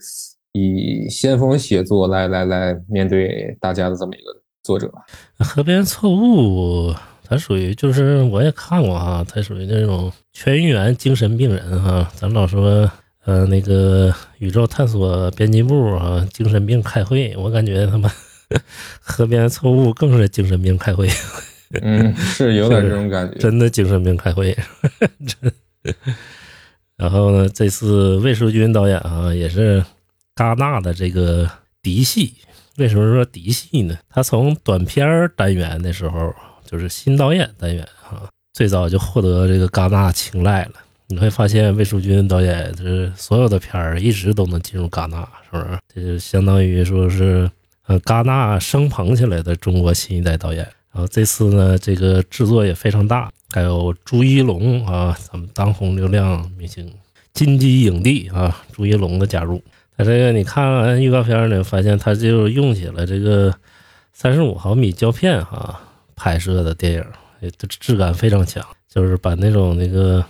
[0.57, 4.31] 以先锋写作来来来面对大家的这么一个
[4.63, 4.89] 作者。
[5.39, 12.09] 河边错误，它属于就是我也看过啊，它属于那种全员精神病人哈。
[12.15, 12.89] 咱老说
[13.25, 18.09] 呃那个宇宙探索编辑部啊，精神病开会，我感觉他妈
[19.01, 21.09] 河边错误更是精神病开会，
[21.81, 23.37] 嗯，是 有点这种感觉。
[23.39, 24.55] 真的精神病开会，
[25.27, 25.51] 真。
[26.95, 29.83] 然后呢，这次魏淑君导演啊，也是
[30.35, 31.49] 戛纳的这个
[31.81, 32.33] 嫡系。
[32.77, 33.97] 为什么说嫡系呢？
[34.09, 36.33] 他从短片单元的时候，
[36.65, 40.73] 就是新导演单元啊，最早就获得这个戛纳青睐了。
[41.07, 45.79] 你会发现魏淑君导演这所有的片儿一直都能进入戛纳，是不是？
[45.93, 47.49] 这就相当于说是
[47.87, 50.67] 呃戛纳升捧起来的中国新一代导演。
[50.91, 56.91] 然后这次呢，这个制作也非常大，还有朱一龙啊，咱们当红流量明星、
[57.33, 59.61] 金鸡影帝啊，朱一龙的加入。
[59.97, 63.53] 他这个你看完预告片呢，发现他就用起了这个
[64.13, 65.79] 三十五毫米胶片哈、
[66.15, 67.05] 拍摄的电影，
[67.41, 70.23] 也这质感非常强，就是把那种那个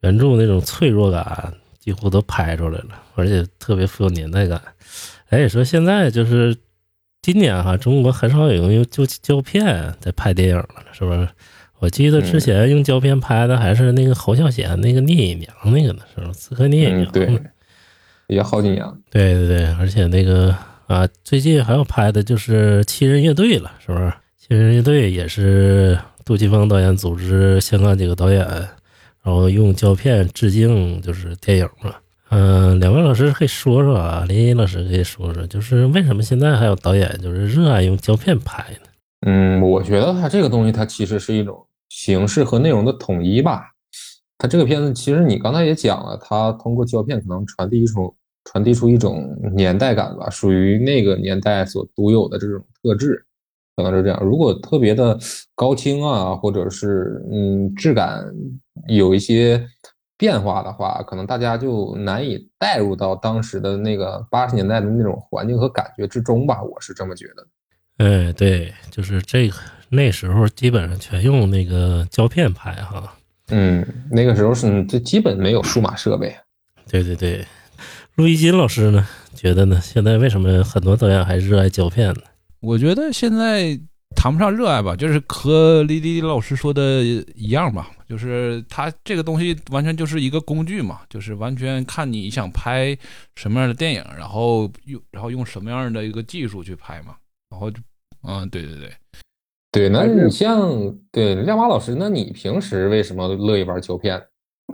[0.00, 4.60] 原著那种脆弱感几乎都拍出来了，而且特别富有年代感。
[5.30, 6.56] 哎，说现在就是
[7.22, 11.28] 今年哈，中国很少有人用胶胶片在拍电影了，是不是？
[11.80, 16.32] 我记得之前用胶片拍的还是那个侯孝贤那个聂隐娘那个呢，是吧？
[16.32, 17.12] 刺客聂隐嗯，娘。
[17.12, 17.42] 对，
[18.28, 18.96] 也好几年了。
[19.10, 20.54] 对对对，而且那个
[20.86, 24.04] 啊，最近还要拍的就是《七人乐队》了，是不是？
[24.36, 28.46] 《七人乐队》也是杜琪峰导演组织香港几个导演，
[29.22, 31.94] 然后用胶片致敬就是电影嘛。
[32.30, 38.88] 嗯、两位老师可以说说啊，林一老师可以说说，就是为什么现在还有导演就是热爱用胶片拍呢？
[39.26, 43.62] 嗯，我觉得它这个东西，它其实是一种形式和内容的统一吧。
[44.36, 48.14] 它这个片子，其实你刚才也讲了，它通过胶片可能传递一种
[48.50, 53.22] 传递出一种年代感吧，属于那个年代所独有的这种特质，
[53.76, 54.18] 可能是这样。
[54.22, 55.18] 如果特别的
[55.54, 58.24] 高清啊，或者是嗯质感
[58.88, 59.62] 有一些
[60.16, 67.46] 变化的话，可能大家就难以带入到当时的那个八十年代的那种环境和感觉之中吧，我是这么觉得。
[67.98, 69.56] 哎，对，就是这个
[69.90, 73.14] 那时候基本上全用那个胶片拍哈。
[73.50, 76.34] 嗯，那个时候是这基本没有数码设备。
[76.90, 77.44] 对对对，
[78.18, 82.22] 陆一金老师呢，觉得呢，现在为什么很多导演还热爱胶片呢？
[82.58, 83.78] 我觉得现在
[84.16, 87.04] 谈不上热爱吧，就是和李李老师说的
[87.36, 92.98] 一样吧，就是他这个东西完全就是一个工具嘛，就是完全看你想拍
[93.36, 97.14] 什么样的电影，然后用然后用什么样的一个技术去拍嘛，
[97.48, 97.80] 然后就
[98.24, 98.92] 嗯，对对对，
[99.70, 104.20] 对，那你像对亮马老师，那你平时为什么乐意玩胶片？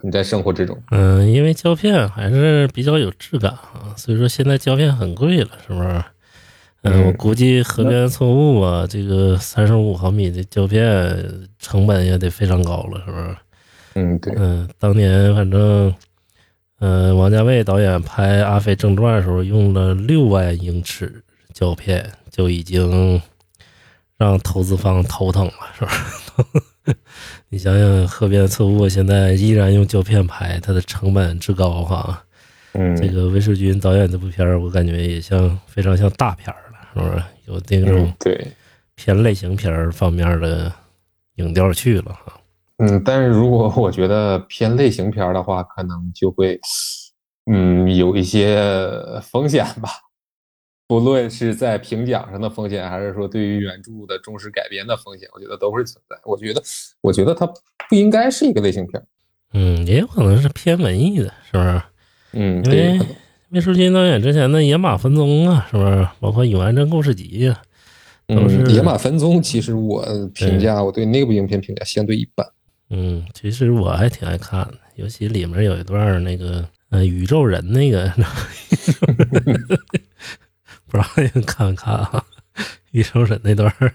[0.03, 5.89] 你在生活之中，嗯，因为胶片还是比较有质感啊，所以说现在胶片很贵了，是不是？
[6.83, 13.37] 嗯，嗯我估计河边错误啊，这个三十五毫米的胶片成本也得非常高了，是不是？
[13.95, 15.95] 嗯，对，嗯，当年反正，
[16.81, 23.23] 嗯、王家卫导演拍《阿飞正传》的时候，用了六万英尺胶片，就已经
[24.19, 25.93] 让投资方头疼了，是吧？
[27.55, 32.21] 你想想，《河边错误》现在依然用胶片拍，它的成本之高哈。
[32.73, 37.23] 嗯，这个魏世军导演这部片儿，我感觉也像非常像大片儿了，是不是？
[37.47, 38.49] 有那种嗯对，
[38.97, 40.73] 偏类型片儿方面的
[41.37, 42.33] 影调去了哈。
[42.79, 46.59] 嗯，但是如果 我觉得偏类型片儿的话，可能就会，
[47.49, 48.61] 嗯，有一些
[49.23, 49.91] 风险吧。
[50.95, 56.17] 不论是在评奖上的风险，还是说对于原著的忠实改编的风险，我觉得都会存在。
[56.23, 56.63] 我觉得，
[57.01, 59.03] 我觉得它不应该是一个类型片。
[59.55, 61.83] 嗯，也有可能是偏文艺的，是不是？
[62.35, 63.07] 嗯，因为对，
[63.51, 66.07] 魏书君导演之前的《野马分鬃》啊，是不是？
[66.21, 67.61] 包括《永安镇故事集》啊，
[68.29, 72.47] 都是嗯，野马分鬃，其实我评价，我对那部影片评价相对一般。
[72.91, 78.13] 嗯，其实我还挺爱看的，尤其里面有一段那个呃宇宙人那个，
[80.95, 82.25] 不知道你们看没看啊？
[82.93, 83.93] 宇宙人那段儿，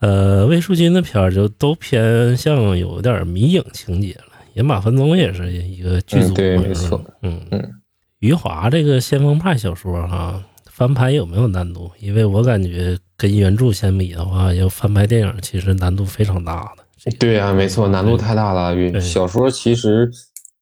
[0.00, 4.32] 呃，魏书君的片儿就都偏向有点迷影情节了。
[4.52, 7.02] 野马分鬃也是一个剧组，嗯对没错。
[7.22, 7.70] 嗯嗯
[8.18, 11.90] 余华这个先锋派小说哈、翻拍有没有难度？
[12.00, 16.84] 因为我感觉跟原著相比的话，要翻拍电影其实难度非常大的。
[17.18, 18.74] 对啊、没错，难度太大了。
[18.74, 20.10] 对小说其实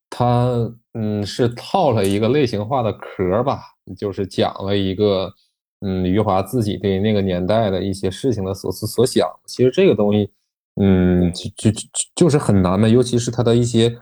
[0.09, 0.53] 它
[0.93, 3.63] 嗯是套了一个类型化的壳儿吧，
[3.99, 5.33] 就是讲了一个
[5.81, 9.29] 嗯余华自己对那个年代的一些事情的所思所想。
[9.47, 10.31] 其实这个东西
[10.77, 13.95] 嗯就就就就是很难的，尤其是他的一些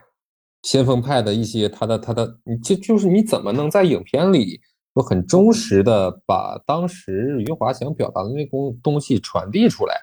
[0.62, 4.60] 先锋派的一些他的他的，你就就是你怎么能在影片里
[4.94, 9.94] 都很忠实的把当时余华想表达的那东东西传递出来？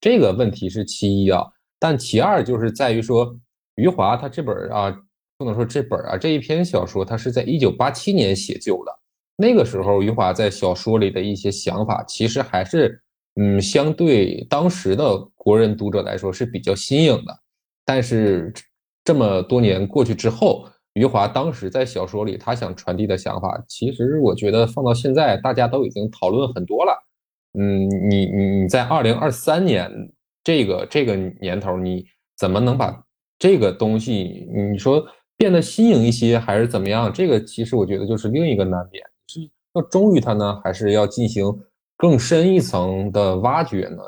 [0.00, 1.44] 这个问题是其一啊。
[1.78, 3.38] 但其二就是在于说，
[3.76, 4.90] 余华他这本啊，
[5.36, 8.92] 不能说这本啊，这一篇小说，他是在一九八七年写就的。
[9.40, 13.00] 那个时候，余华在小说里的一些想法，其实还是
[13.36, 17.38] 嗯，相对当时的国人读者来说是比较新颖的。
[17.84, 18.52] 但是
[19.04, 26.92] 这么多年过去之后，余华当时在小说里他想传递的想法，其实我觉得放到现在，大家都已经讨论很多了。
[27.56, 29.88] 嗯，你你你在二零二三年
[30.42, 32.04] 这个这个年头，你
[32.36, 33.04] 怎么能把
[33.38, 37.12] 这个东西，你说变得新颖一些，还是怎么样？
[37.12, 39.04] 这个其实我觉得就是另一个难点，
[39.78, 41.44] 要忠于他呢，还是要进行
[41.96, 44.02] 更深一层的挖掘呢？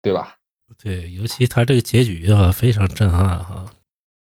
[0.00, 0.36] 对吧？
[0.82, 3.66] 对，尤其他这个结局啊，非常震撼哈。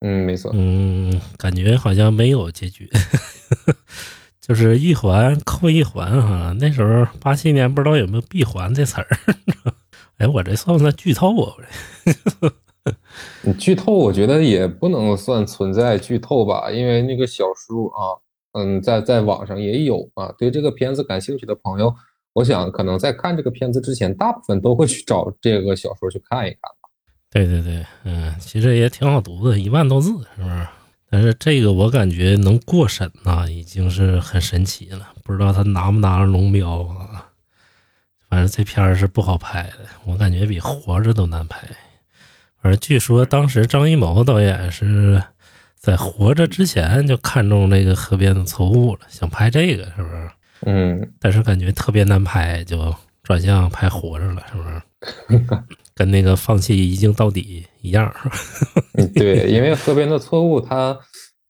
[0.00, 0.50] 嗯，没错。
[0.54, 2.90] 嗯，感觉好像没有结局，
[4.40, 6.54] 就是一环扣一环哈。
[6.60, 9.08] 那时候八七年不知道有没有闭环这词儿，
[10.18, 11.56] 哎，我这算不算剧透啊？
[13.42, 18.20] 你 剧透，我觉得也不能算存在剧透吧，因为那个小说啊，
[18.54, 20.34] 嗯，在在网上也有啊。
[20.38, 21.94] 对这个片子感兴趣的朋友，
[22.32, 26.88] 我想可能在看这个片子之前，大部分都会去找这个小说去看一看吧。
[27.30, 30.66] 对对对，嗯，其实也挺好读的，一万多字，是不是？
[31.10, 35.12] 但是这个我感觉能过审呐、已经是很神奇了。
[35.22, 37.30] 不知道他拿不拿龙标啊？
[38.28, 41.68] 反正这片儿是不好拍的，我感觉比《活着》都难拍。
[42.60, 45.22] 反正据说当时张艺谋导演是
[45.84, 50.30] 在《活着》之前就看中那个河边的错误了，想拍这个，是不是？
[50.64, 54.62] 嗯，但是感觉特别难拍，就转向拍《活着》了，是不
[55.36, 55.44] 是？
[55.94, 58.10] 跟那个放弃一镜到底一样，
[59.14, 60.98] 对，因为《河边的错误》他，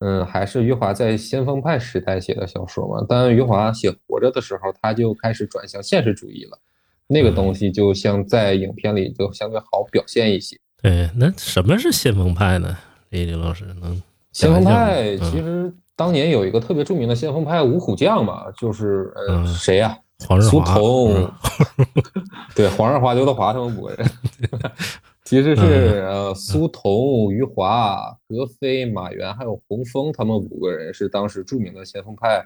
[0.01, 3.07] 嗯，还是余华在先锋派时代写的小说嘛。
[3.09, 6.59] 但余华写《活着》的时候，他就开始转向现实主义了，
[7.07, 10.59] 那个东西就像在影片里就相对好表现一些。
[10.83, 12.77] 对，那什么是先锋派呢？
[13.11, 14.03] 李李老师能
[14.35, 19.47] 先锋派其嗯实当年有一个特别著名的先锋派五虎将嘛，就是呃嗯。
[19.47, 19.97] 谁呀、
[20.29, 21.33] 黄日华苏华童嗯，
[22.55, 24.11] 对，黄日华、刘德华他们五个人，
[25.25, 27.97] 其实是呃苏童、余华、
[28.29, 32.45] 格飞、马原还有洪峰他们五个人是当时著名的先锋派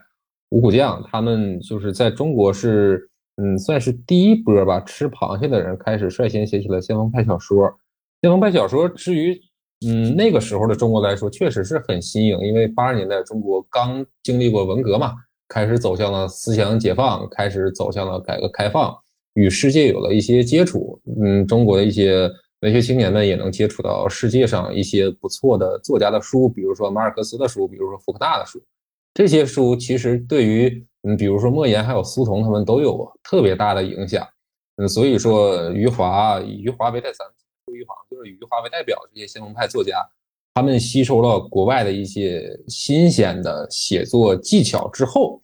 [0.51, 7.72] 五虎将，他们就是在中国是嗯算是第一波吧吃螃蟹的人开始率先写起了先锋派小说。
[8.20, 9.40] 先锋派小说至于
[9.87, 15.14] 嗯那个时候的中国来说，确实是很新颖，因为八十年代中国刚经历过文革嘛，
[15.47, 18.93] 开始走向了思想解放，开始走向了改革开放，
[19.35, 21.01] 与世界有了一些接触。
[21.23, 22.29] 嗯，中国的一些
[22.61, 28.61] 文学青年们也能接触到世界上一些不错的作家的书，比如说马尔克斯的书，比如说福克纳的书。
[29.14, 34.27] 这些书其实对于嗯，比如说莫言还有苏童他们都有特别大的影响。
[34.77, 37.47] 嗯，所以说余华余华为代，咱们说余华就
[38.24, 39.96] 以余华为代表这些先锋派作家，
[40.54, 45.40] 他们吸收了国外的一些新鲜的写作技巧之后，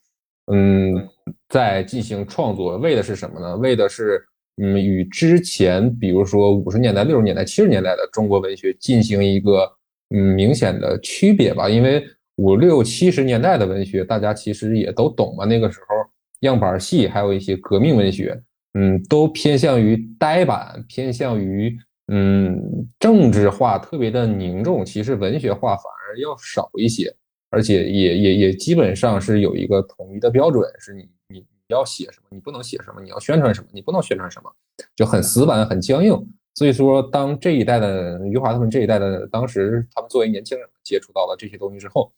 [0.53, 1.09] 嗯，
[1.49, 3.57] 再进行创作，为的是什么呢？
[3.57, 4.23] 为的是
[4.63, 9.71] 嗯，与之前比如说五十年代、六十年代、七十年代的中国文学进行一个
[10.11, 11.69] 嗯明显的区别吧。
[11.69, 12.05] 因为
[12.37, 15.97] 五六七十年代的文学，大家其实也都懂嘛，那个时候
[16.41, 18.41] 样板戏还有一些革命文学，
[18.75, 21.77] 嗯，都偏向于呆板，偏向于
[22.09, 27.15] 嗯，政治化特别的凝重，其实文学化反而要少一些，
[27.51, 34.51] 而且也也也基本上是有一个统一的标准，是你你你要写什么，你不能写什么，你要宣传什么，你不能宣传什么，
[34.95, 36.15] 就很死板很僵硬。
[36.57, 42.13] 所以说，当这一代的余华他们这一代的，当时他们作为年轻人接触到了这些东西之后，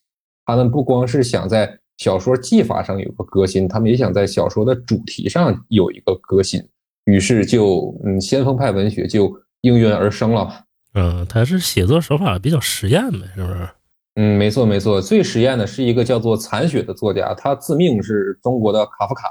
[0.44, 6.62] 他们不光是想在小说技法上有个革新，他们也想在小说的主题上有一个革新。
[7.04, 9.32] 于是就嗯，先锋派文学就
[9.66, 10.62] 应运而生了吧。
[10.94, 13.68] 嗯，他是写作手法比较实验呗，是不是？
[14.14, 15.00] 嗯，没错没错。
[15.00, 19.28] 最实验的是一个叫做残雪的作家，他自命是中国的卡夫卡，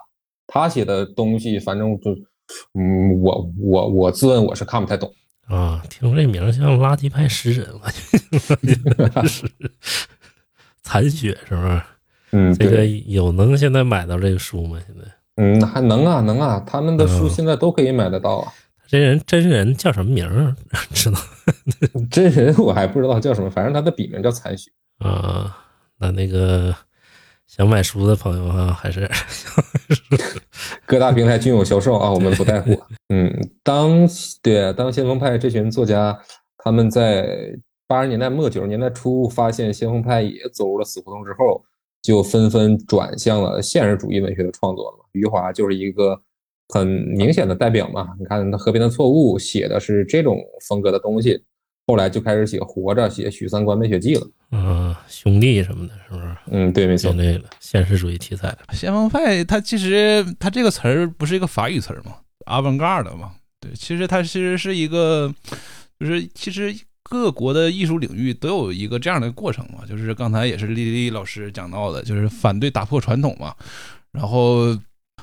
[0.47, 2.11] 他写的东西反正就。
[2.75, 5.11] 嗯，我我我自问我是看不太懂
[5.47, 7.67] 啊，听这名像垃圾派诗人，
[9.27, 9.49] 是
[10.83, 11.81] 残雪是不是？
[12.33, 14.79] 嗯，这个有能现在买到这个书吗？
[14.85, 15.11] 现在？
[15.37, 18.53] 嗯，还能啊，能啊，他们的书现在都可以买得到啊。
[18.95, 20.55] 这人真人叫什么名儿？
[20.93, 21.19] 知道？
[22.09, 25.57] 真人我还不知道叫什么，反正他的笔名叫残雪啊。
[25.99, 26.75] 那那个。
[27.47, 29.09] 想买书的朋友啊，还是
[30.85, 32.75] 各大平台均有销售啊，我们不带货。
[33.09, 33.31] 嗯，
[33.63, 34.05] 当
[34.41, 36.19] 对当先锋派这群作家
[36.57, 37.55] 他们在
[37.87, 41.63] 八十年代末九十年代初发现先锋派也走入了死胡同之后，
[42.01, 45.05] 就纷纷转向了现实主义文学的创作了。
[45.13, 46.19] 余华就是一个
[46.69, 48.09] 很明显的代表嘛。
[48.19, 50.37] 你看他《河边的错误》写的是这种
[50.67, 51.41] 风格的东西。
[51.87, 54.27] 后来就开始写《活着》，写《许三观卖血记》了。
[54.51, 56.35] 嗯，兄弟什么的，是不是？
[56.49, 57.13] 嗯，对，没错。
[57.13, 58.57] 对了，现实主义题材。
[58.71, 63.33] 先锋派，它其实它这个词儿不是一个法语词儿吗阿凡嘎的嘛。
[63.59, 65.31] 对，其实它其实是一个，
[65.99, 69.85] 就是其实各国的艺术领域都有一个这样的过程嘛。
[69.87, 73.53] 就是刚才也是丽丽老师讲到的，就是反对打破传统嘛。
[74.11, 74.75] 然后，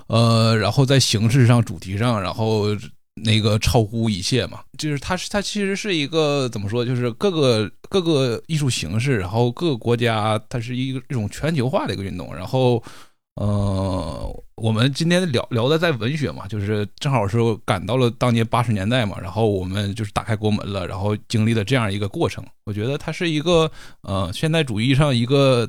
[0.06, 2.68] 呃，然后在形式上、主题上，然后。
[3.14, 12.34] 那个超乎一切嘛，就是它是它其实是一个怎么说，就是各个各个艺术形式，然后各个国家，它是一个一种全球化的一个运动。
[12.34, 12.82] 然后，
[13.34, 17.36] 呃，我们今天聊聊的在文学嘛，就是正好是
[17.66, 22.42] 赶到了当年八十年代嘛，然后我们就是打开国门了，然后经历了这样一个过程。
[22.64, 25.68] 我觉得它是一个呃现代主义上一个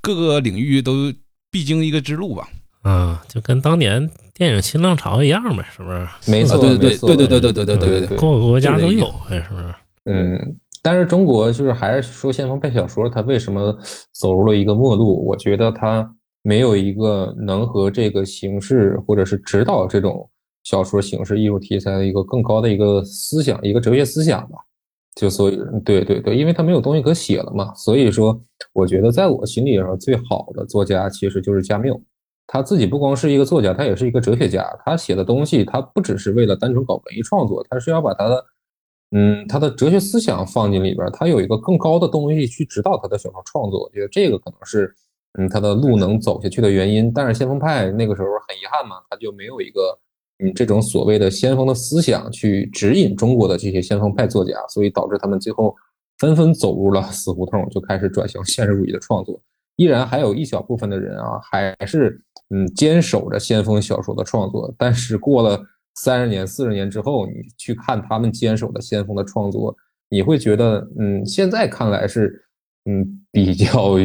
[0.00, 1.12] 各个领域都
[1.50, 2.48] 必经一个之路吧。
[2.84, 6.06] 啊，就跟当年电影新浪潮一样呗，是不是？
[6.30, 9.74] 没错，对对对对对对对对对对，各个国家都有，是不是？
[10.04, 13.76] 嗯，但是中国就是还是说先锋派小说，它为什么
[14.12, 15.26] 走入了一个末路？
[15.26, 16.08] 我觉得它
[16.42, 20.28] 没有一个能和这个形式或者是指导这种
[20.64, 24.58] 小说形式艺术题材的一个更高的一个思想，一个哲学思想吧。
[25.14, 28.38] 就所以，对对对，因为他没有东西可写了嘛，所以说，
[28.74, 31.98] 我觉得在我心里上最好的作家其实就是加缪。
[32.46, 34.64] 他自己不光是一个作家，他也是一个哲学家。
[34.84, 38.46] 他写的东西，他不只是为了单纯搞文艺创作，他是要把他的，
[39.12, 41.08] 嗯，他的哲学思想放进里边。
[41.12, 43.84] 他有一个更高的东西去指导他的小说创作。
[43.84, 44.94] 我觉得这个可能是，
[45.38, 47.10] 嗯，他的路能走下去的原因。
[47.10, 49.98] 但是先锋派那个时候很遗憾嘛，他就没有一个，
[50.40, 55.74] 嗯，这种所谓的先锋的思想去指引中国的这些先锋派作家，所以导致他们最后
[56.18, 59.40] 纷纷走入了死胡同，就开始转向现实主义的创作。
[59.76, 62.20] 依然还有一小部分的人啊，还是。
[62.54, 65.60] 嗯，坚守着先锋小说的创作，但是过了
[65.96, 69.74] 三十年、四十年之后，你去看他们坚守的先锋的创作，
[70.08, 72.46] 你会觉得，嗯，现在看来是，
[72.84, 73.96] 嗯，比较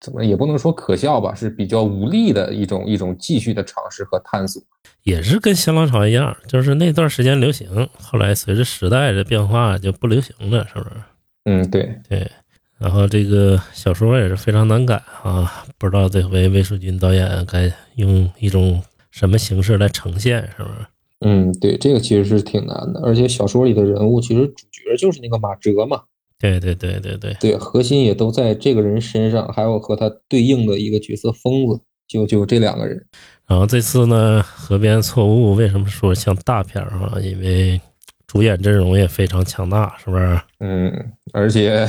[0.00, 4.62] 怎么也不能说可笑吧，是比较无力的一种一种继续的尝试和探索。
[5.02, 7.68] 也是跟新浪潮一样，就是那段时间流行，
[8.00, 10.96] 后来随着时代的变化就不流行了，是不是？
[11.44, 12.30] 嗯，对对。
[12.78, 20.74] 然后这个小说也是非常难改啊，不知道这回魏书君导演该用一种什么形式来呈现，是不是？
[21.20, 23.00] 嗯，对，这个其实是挺难的。
[23.02, 26.02] 而且小说里的人物，其实主角就是那个马哲嘛。
[26.38, 33.02] 对对对对对对，核心也都在这个人身上，还有和他对应的一个角色疯子，就就这两个人。
[33.46, 37.14] 然后这次呢，《河边错误》为什么说像大片啊？
[37.22, 37.80] 因为
[38.26, 40.38] 主演阵容也非常强大，是不是？
[40.58, 41.88] 嗯，而且。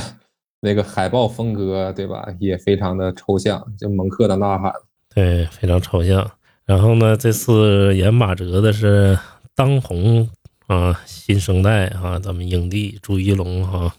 [0.60, 2.26] 那个海报风格，对吧？
[2.40, 4.72] 也非常的抽象，就蒙克的呐喊，
[5.14, 6.28] 对，非常抽象。
[6.64, 9.16] 然后呢，这次演马哲的是
[9.54, 10.28] 当红
[10.66, 13.94] 啊新生代啊，咱们影帝朱一龙哈。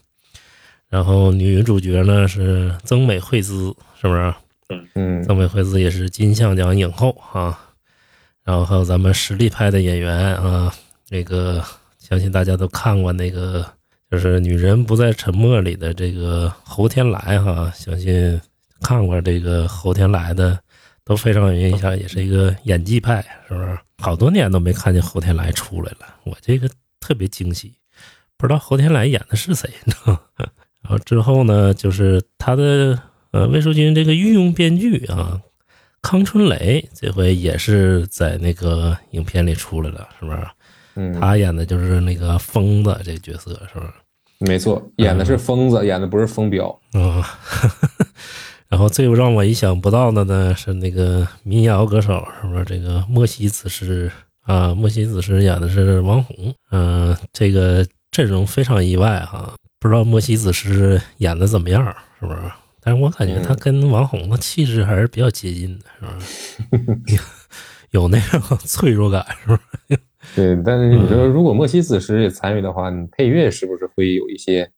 [0.88, 4.34] 然后女主角呢是曾美惠孜，是不是？
[4.94, 7.58] 嗯曾美惠孜也是金像奖影后啊。
[8.44, 10.72] 然后还有咱们实力派的演员啊，
[11.08, 11.62] 那个
[11.98, 13.64] 相信大家都看过那个。
[14.10, 18.40] 就是女人不在沉默里的这个侯天来哈，相信
[18.80, 20.58] 看过这个侯天来的
[21.04, 23.78] 都非常有印象，也是一个演技派，是不是？
[23.98, 27.72] 好多年都没看见侯天来出来了，我这个特别惊喜，
[28.36, 29.70] 不知道侯天来演的是谁？
[30.82, 32.98] 然后之后呢，就是他的
[33.30, 35.40] 呃魏淑君这个御用编剧啊，
[36.02, 40.38] 康春雷这回也是在那个影片里出来了，是不是？
[40.96, 43.92] 嗯，他演的就是那个疯子这个角色，是不是？
[44.40, 46.68] 没错，演的是疯子，演的不是疯彪。
[46.92, 47.24] 啊、
[48.68, 54.10] 然后最让我意想不到的呢是那个民谣歌手，是不是这个莫西子诗
[54.42, 54.74] 啊？
[54.74, 61.84] 莫西子诗演的是王红，嗯、这个阵容非常意外哈、不知道莫西子诗演的怎么样，
[62.18, 62.40] 是不是？
[62.82, 67.20] 但是我感觉他跟王红的气质还是比较接近的，是不是？
[67.92, 69.54] 有那种脆弱感，是不
[69.88, 70.00] 是？
[70.34, 74.70] 对，但是你说如果莫西子诗也参与的话，你配乐是不是会有一些？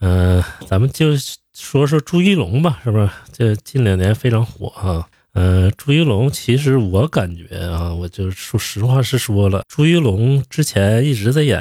[0.00, 1.08] 嗯、咱们就
[1.52, 3.10] 说说朱一龙吧，是不是？
[3.32, 5.08] 这近两年非常火啊。
[5.34, 11.60] 嗯、朱一龙其实我感觉啊，我就说实话实说了，朱一龙之前一直在演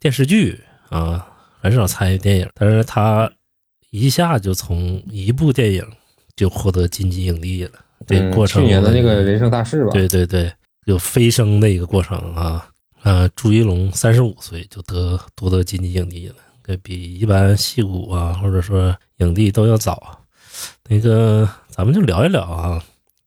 [0.00, 1.26] 电视剧啊，
[1.60, 3.30] 很少参与电影，但是他
[3.90, 5.86] 一下就从一部电影
[6.36, 7.70] 就获得金鸡影帝了。
[8.06, 9.90] 这过程、去年的那个人生大事吧？
[9.92, 10.52] 对对对，
[10.86, 12.66] 有飞升的一个过程啊。
[13.04, 20.24] 呃，朱一龙三十五岁就得夺得金鸡影帝了，这比一般戏骨啊或者说影帝都要早。
[20.88, 22.82] 那个，咱们就聊一聊啊，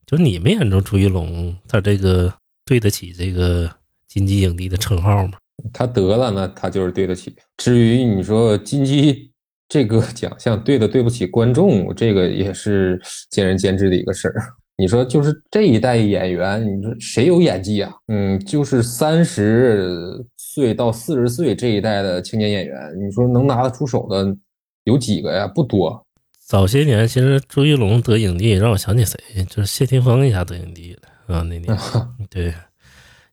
[0.05, 3.69] 就你们眼中朱一龙他这个对得起这个
[4.07, 5.33] 金鸡影帝的称号吗？
[5.73, 7.35] 他得了，那他就是对得起。
[7.57, 9.29] 至于你说金鸡
[9.67, 14.53] 这个奖项对的对不起观众，这个也是见仁见智的一个事儿。
[14.77, 17.93] 你说就是这一代演员，你说谁有演技啊？
[18.07, 24.35] 嗯，就是三十岁到四十岁这一代的青年演员，你说能拿得出手的
[24.83, 25.47] 有几个呀？
[25.47, 26.05] 不多。
[26.39, 29.17] 早些年，其实朱一龙得影帝让我想起谁，
[29.49, 31.77] 就是谢霆锋一下得影帝了啊，那年。
[32.29, 32.53] 对，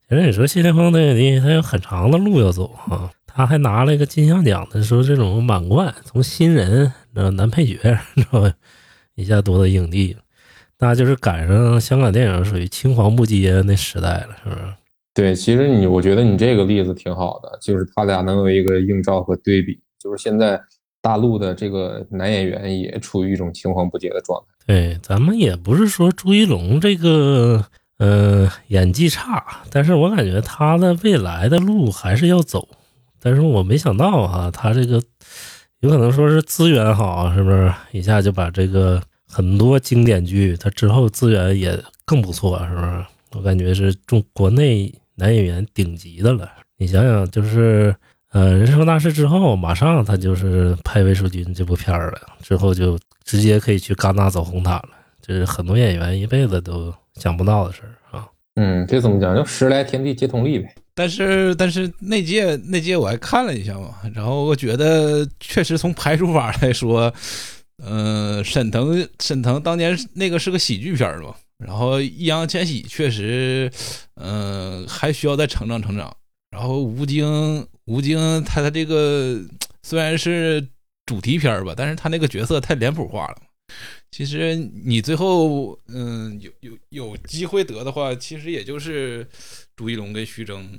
[0.08, 3.10] 其实你说谢霆锋得影帝，他有很长的路要走啊。
[3.26, 7.76] 他还拿了一个金像奖的时候这种满贯，从新人呃男配角，
[8.14, 8.52] 知道吧？
[9.14, 10.16] 一下夺得影帝，
[10.82, 14.62] 那就是赶上香港电影属于青黄不接那时代了，是不是？
[15.14, 19.78] 对，其实你，我觉得你这个例子挺好的，就是他俩能有一个映照和对比。
[20.00, 20.60] 就是现在
[21.00, 24.46] 大陆的这个男演员也处于一种青黄不接的状态。
[24.66, 27.64] 对，咱们也不是说朱一龙这个
[27.98, 32.66] 呃演技差，但是我感觉他的未来的路还是要走。
[33.20, 35.00] 但是我没想到啊，他这个
[35.78, 39.00] 有可能说是资源好，是不是一下就把这个
[39.32, 43.04] 很多经典剧，他之后资源也更不错，是不是？
[43.32, 46.46] 我感觉是中国内男演员顶级的了。
[46.76, 47.94] 你想想，就是
[48.32, 54.90] 呃，《人生大事》之后，马上他就是拍魏淑君这部片儿了，之后就直接可以去戛纳走红毯了，
[55.22, 58.28] 这是很多演员一辈子都想不到的事儿啊。
[58.56, 59.34] 嗯，这怎么讲？
[59.34, 60.74] 就时来天地皆同力呗。
[60.94, 67.10] 但是但是那届那届我还看了一下嘛，然后我觉得确实从排除法来说，
[67.84, 73.70] 嗯，沈腾沈腾当年那个是个喜剧片儿嘛，然后易烊千玺确实，
[74.14, 76.16] 嗯、还需要再成长成长。
[76.50, 79.40] 然后吴京吴京他他这个
[79.82, 80.64] 虽然是
[81.06, 83.36] 主题片儿吧，但是他那个角色太脸谱化了。
[84.10, 84.54] 其实
[84.84, 89.26] 你最后嗯有有有机会得的话，其实也就是
[89.74, 90.78] 朱一龙跟徐峥，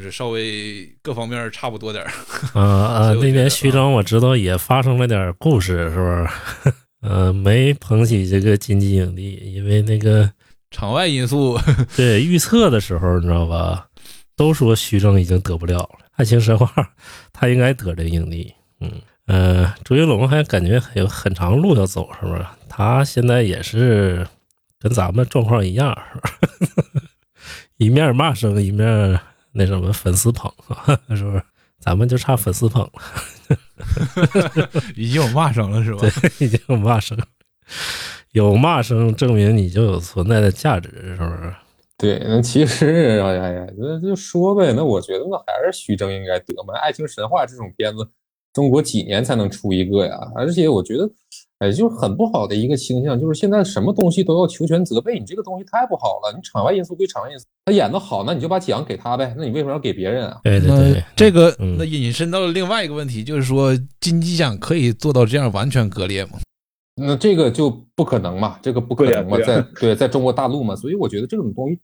[0.00, 2.10] 就是稍微各方面差不多点儿。
[2.58, 3.14] 啊啊！
[3.20, 6.28] 那年徐峥我知道也发生了点故事，是不是？
[7.02, 10.30] 呃，没捧起这个金鸡影帝，因为那个
[10.70, 11.58] 场外因素，
[11.96, 13.86] 对预测的时候，你知道吧？
[14.36, 15.90] 都说徐峥已经得不了了。
[16.12, 16.72] 爱情神话，
[17.32, 18.52] 他应该得这个影帝。
[18.80, 18.90] 嗯
[19.26, 22.44] 呃，朱云龙还感觉还有很长路要走，是不是？
[22.68, 24.26] 他现在也是
[24.78, 26.30] 跟咱们状况一样，是吧？
[27.78, 29.18] 一面骂声，一面
[29.52, 30.52] 那什么粉丝捧，
[31.16, 31.42] 是不是？
[31.80, 32.92] 咱们就差粉丝捧了。
[34.96, 36.00] 已经有骂声了，是吧？
[36.00, 37.18] 对，已经有骂声，
[38.32, 41.54] 有骂声证明你就有存在的价值，是不是？
[41.96, 44.72] 对，那其实哎呀呀，那就说呗。
[44.74, 48.08] 那我觉得那还是徐峥应该得嘛，《爱情神话》这种片子，
[48.52, 50.18] 中国几年才能出一个呀？
[50.34, 51.10] 而且我觉得，
[51.60, 56.32] 哎，就是很不好的一个倾向，就是现在什么东西都要求全责备，你这个东西太不好了。
[56.34, 60.40] 你场外因素归场外因素，他演的好，那你就把奖给他呗，那你为什么要给别人啊？
[60.42, 66.40] 对对对，这个嗯那引申到了另外一个问题，就是说金鸡奖可以做到这样完全割裂吗？
[66.96, 71.78] 那这个就不可能嘛，这个不可能嘛，在对，在中国大陆嘛，所以我觉得这种东西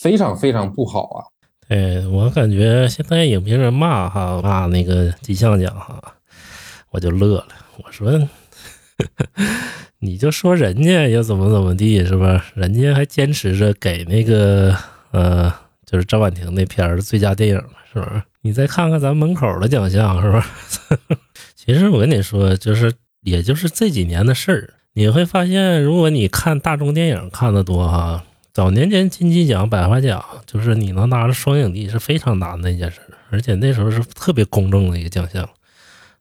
[0.00, 1.20] 非常非常不好啊。
[1.68, 6.02] 对我感觉现在影评人骂哈骂那个金像奖哈，
[6.90, 7.48] 我就乐了。
[7.84, 8.10] 我说，
[10.00, 12.44] 你就说人家又怎么怎么地是吧？
[12.54, 14.76] 人家还坚持着给那个
[15.10, 15.52] 呃
[15.84, 18.22] 就是张婉婷那片儿最佳电影了，是不是？
[18.42, 20.46] 你再看看咱门口的奖项，是吧？
[21.56, 22.92] 其实我跟你说，就是
[23.22, 35.48] 也就是这几年的事儿，你会发现，如果你看大众电影看的多哈，早年间金鸡奖、百花奖，就是你能拿着双影帝是非常难的一件事，而且那时候是特别公正的一个奖项。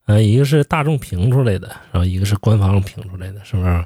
[0.07, 3.85] 呃，一个是大众评出来的，然后一个是官方评出来的，是不是？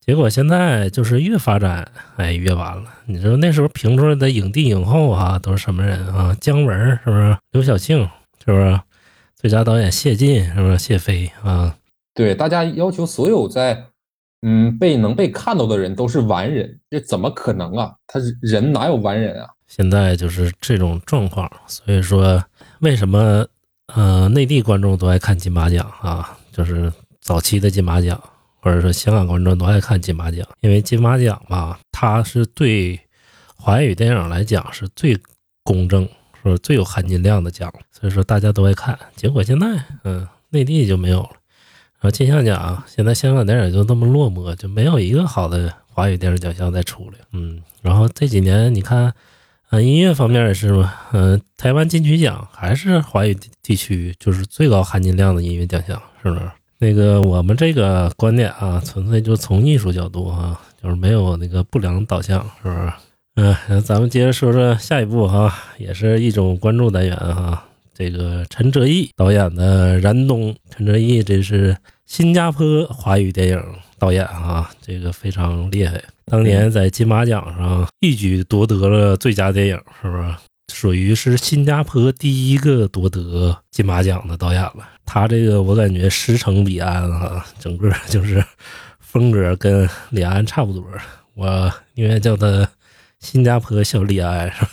[0.00, 2.84] 结果现在就是越发展，哎，越完了。
[3.06, 6.36] 你说那时候评出来的影帝影后啊，都是什么人啊？
[6.40, 7.36] 姜文是不是？
[7.52, 8.02] 刘晓庆
[8.44, 8.80] 是不是？
[9.36, 10.78] 最佳导演谢晋是不是？
[10.78, 11.76] 谢飞啊？
[12.14, 13.86] 对，大家要求所有在
[14.42, 17.92] 嗯被能被看到的人都是完人，这怎么可能啊？
[18.06, 19.48] 他人哪有完人啊？
[19.68, 22.44] 现在就是这种状况，所以说
[22.80, 23.46] 为什么
[23.94, 26.36] 呃内地观众都爱看金马奖啊？
[26.52, 28.20] 就是早期的金马奖。
[28.64, 32.96] 或者说香港观众都爱看金马奖，因为金马奖吧，它是对
[33.56, 35.18] 华语电影来讲是最
[35.64, 36.08] 公正、
[36.40, 38.96] 说最有含金量的奖，所以说大家都爱看。
[39.16, 39.66] 结果现在，
[40.04, 41.30] 嗯，内地就没有了。
[41.94, 47.18] 然后金像奖，现在香港电影就那么落寞，就没有一个好的华语电影奖项再出来。
[47.32, 49.12] 嗯，然后这几年你看，
[49.72, 56.42] 呃，音乐方面也是嘛，嗯，台湾金曲奖还是华语地区就是最高含金量的音乐奖项，是不是？
[56.76, 62.92] 那个我们这个观点啊，纯粹就从艺术角度啊，就是没有那个不良导向，是不是？
[63.36, 67.64] 嗯，咱们接着说说下一步哈，也是一种关注单元哈。
[67.94, 73.62] 这个陈哲艺导演的《燃冬》，陈哲艺这是新加坡华语电影
[73.98, 80.34] 导演啊，这个非常厉害，当年在金马奖上一举夺得了最佳电影，是不是？
[80.72, 84.88] 属于是新加坡第一个夺得金马奖的导演了。
[85.04, 88.42] 他这个我感觉师承李安啊，整个就是
[88.98, 90.82] 风格跟李安差不多。
[91.34, 92.66] 我宁愿叫他
[93.18, 94.70] 新加坡小李安，是吧？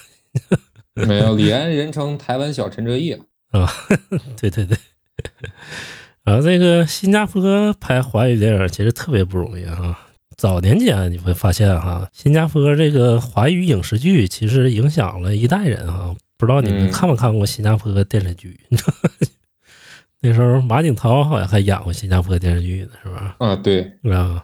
[1.07, 3.11] 没有，李安人称台湾小陈哲艺
[3.51, 3.69] 啊。
[4.37, 4.77] 对 对对。
[6.23, 9.99] 然后这个新加坡拍华语电影其实特别不容易啊。
[10.39, 16.15] 早年间你会发现哈，新加坡这个华语影视剧其实影响了一代人啊。
[16.37, 18.57] 不知道你们看没看过新加坡电视剧？
[20.21, 23.35] 那时候马景涛好像还演过新加坡电视剧呢，是吧？
[23.39, 23.81] 啊，对，
[24.13, 24.41] 啊，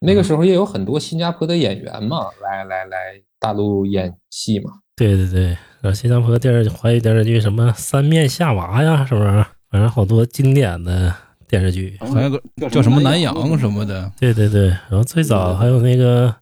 [0.00, 2.98] 那个时候也有很多新加坡的演员嘛，来来来
[3.40, 4.70] 大陆演戏嘛。
[4.94, 5.44] 对对对，
[5.80, 9.46] 然后新加坡电视华语电视剧什么《三面夏娃》呀，是不是？
[9.70, 11.14] 反正好多经典的。
[11.52, 16.34] 电视剧还有个叫什么南洋什么的，对对对，然后最早还有那个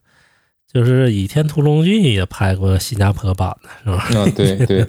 [0.71, 4.21] 就是《倚天屠龙记》也拍过新加坡版的，是吧？
[4.21, 4.87] 啊，对对。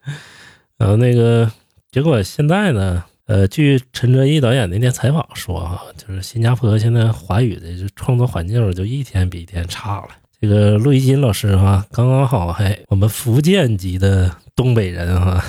[0.76, 1.50] 然后那个
[1.90, 10.08] 结果现在呢，呃，据陈哲艺导演那天采访说啊，就是新加坡现在华语的创作环境就一天比一天差了。
[10.38, 15.42] 这个陆一金老师哈，刚刚好还我们福建籍的东北人哈，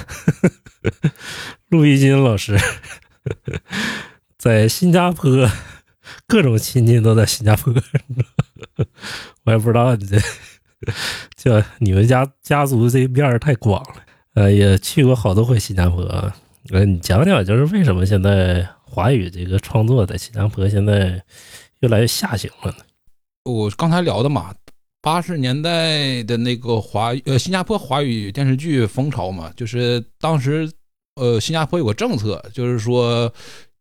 [1.67, 2.57] 陆一金老师。
[4.37, 5.29] 在新加坡，
[6.27, 7.73] 各种亲戚都在新加坡，
[9.45, 10.17] 我也不知道你这
[11.35, 14.03] 就你们家家族这面儿太广了。
[14.35, 16.03] 呃，也去过好多回新加坡。
[16.03, 16.31] 呃，
[16.85, 21.23] 你讲讲，就是为什么现在华语这个创作在新加坡现在
[21.79, 22.77] 越来越下行了呢？
[23.45, 24.53] 我刚才聊的嘛，
[25.01, 30.71] 八十年代的那个华呃新加坡华语电视剧风潮嘛，就是当时。
[31.17, 33.33] 呃，新加坡有个政策，就是说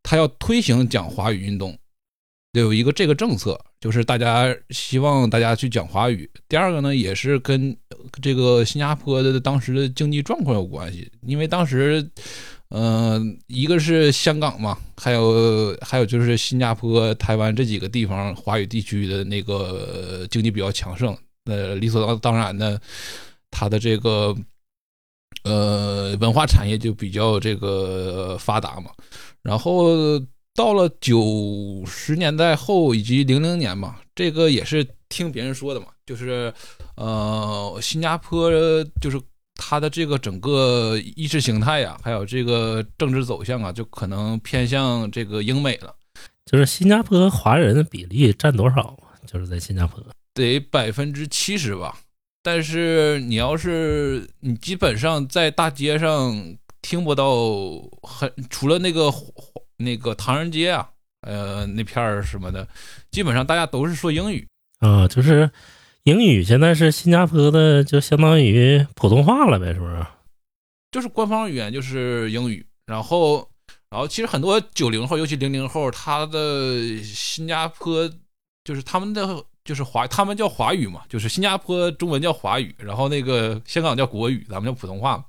[0.03, 1.77] 他要推行讲华语运动，
[2.53, 6.29] 有一个这个政策，就是大家希望大家去讲华语。
[6.49, 7.77] 第二个呢，也是跟
[8.23, 12.09] 这个新加坡的当时的经济状况有关系，因为当时，
[12.71, 21.15] 嗯，一个是香港嘛，还有还有就是新加坡、台湾这几个地方华语地区的那个经济比较强盛，
[21.45, 22.81] 呃，理所当然的，
[23.51, 24.35] 他的这个。
[25.47, 28.91] 呃，文化产业就比较这个发达嘛，
[29.43, 30.19] 然后
[30.55, 36.53] 到了九十年代后以及零零年嘛，这个也是听别人说的嘛，就是
[36.97, 38.51] 呃，新加坡
[39.01, 39.21] 就是
[39.55, 45.95] 它的这个整个意识形态呀，还有这个政治走向啊，就可能偏向这个英美了。
[46.45, 48.97] 就是新加坡华人的比例占多少？
[49.27, 50.03] 就是在新加坡
[50.35, 51.99] 得百分之七十吧。
[52.47, 56.33] 但是你要是你基本上在大街上
[56.81, 57.29] 听不到
[58.05, 59.13] 很除了那个
[59.79, 60.89] 那个唐人街啊，
[61.23, 62.69] 呃那片儿什么的，
[63.11, 64.47] 基本上大家都是说英语
[64.79, 65.51] 啊，就是
[66.05, 70.07] 英语现在是新加坡的就相当于普通话了呗，是不是？
[70.93, 73.51] 就是官方语言就是英语，然后
[73.91, 78.09] 然后其实很多九零后，尤其零零后，他的新加坡
[78.63, 79.45] 就是他们的。
[79.67, 85.25] 就是华，他们叫华语嘛，就是新加坡中文叫华语，然后那个香港叫国语，咱们叫普通话嘛。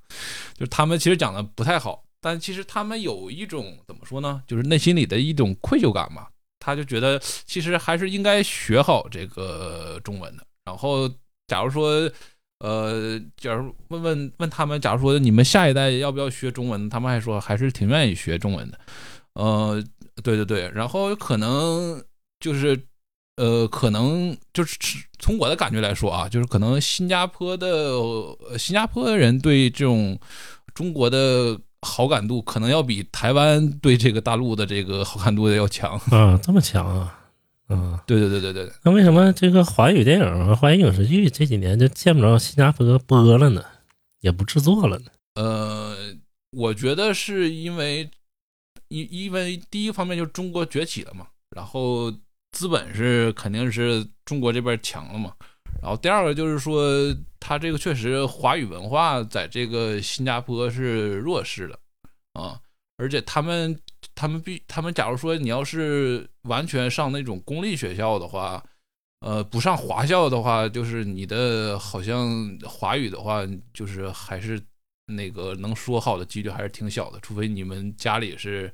[0.54, 6.28] 就是他们其实讲的不太好，但其实他们有一种怎么说呢，就是内心里的一种愧疚感嘛。
[6.60, 10.46] 他就觉得其实还是应该学好这个中文的。
[10.66, 11.10] 然后
[11.48, 12.08] 假如说，
[12.60, 18.80] 呃，假如问问问他们，假如说你们下一代要不要学中文，他们还说还是挺愿意学中文的。
[19.34, 19.84] 呃，
[20.24, 22.04] 对对对，然后可能
[22.40, 22.80] 就是。
[23.38, 24.78] 呃，可能就是
[25.20, 30.20] 从我的感觉来说啊，就是可能新加坡的呃新加坡人对这种
[30.74, 37.20] 中国的好感度，可能要比台湾对这个大陆的这个好感度的要强 啊，这么强啊，
[37.70, 38.72] 嗯，对对对对对。
[38.84, 43.64] 那为什么这个华语电影和华语影视剧这几年就见不着新加坡播了呢？
[44.22, 45.06] 也不制作了呢？
[45.36, 45.96] 呃，
[46.52, 48.10] 我觉得是因为
[48.88, 52.12] 因因为第一方面就是中国崛起了嘛，然后。
[52.58, 55.32] 资本是肯定是中国这边强了嘛，
[55.80, 56.84] 然后第二个就是说，
[57.40, 61.80] 他这个确实华语文化在这个新加坡是弱势的
[62.34, 62.60] 啊，
[62.98, 63.80] 而且他们
[64.16, 68.64] 他们必他们假如说你要是完全上那种公立学校的话，
[69.20, 74.60] 呃，不上华校的话，就是你的好像华语的话，就是还是
[75.06, 78.74] 那个能说好的几率还是挺小的，除非你们家里是。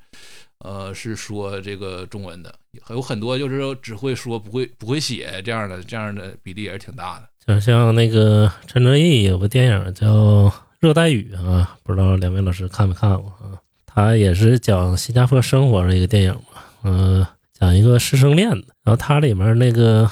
[0.63, 2.55] 呃，是说这个中文的，
[2.89, 7.27] 有很多就是只会说不会不会写这样的，这样的比例也是挺大的。
[7.45, 10.07] 就像那个陈哲艺有个电影叫
[10.79, 13.59] 《热带雨》啊，不知道两位老师看没看过啊？
[13.85, 20.09] 他也是讲新加坡生活的一个电影嘛，嗯，讲一个师生恋的，然后他里面那个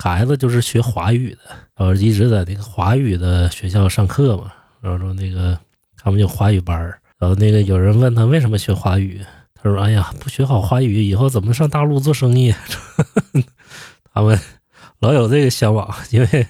[0.00, 1.38] 孩子就是学华语的，
[1.76, 5.56] 然后一直在那个华语的学校上课嘛，然后说那个
[5.96, 6.76] 他们有华语班
[7.18, 9.20] 然后那个有人问他为什么学华语。
[9.62, 12.52] 他说：“哎呀，不学好华语，以后怎么上大陆做生意？
[14.12, 14.38] 他们
[14.98, 16.46] 老有这个向往，因为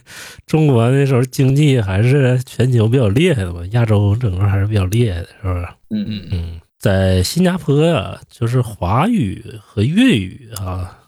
[0.46, 5.66] 中国那时候经济还是全球比较厉害的嘛，亚洲整个还是比较厉害的，是不是？
[5.90, 10.98] 嗯嗯嗯，在新加坡呀，就是华语和粤语啊，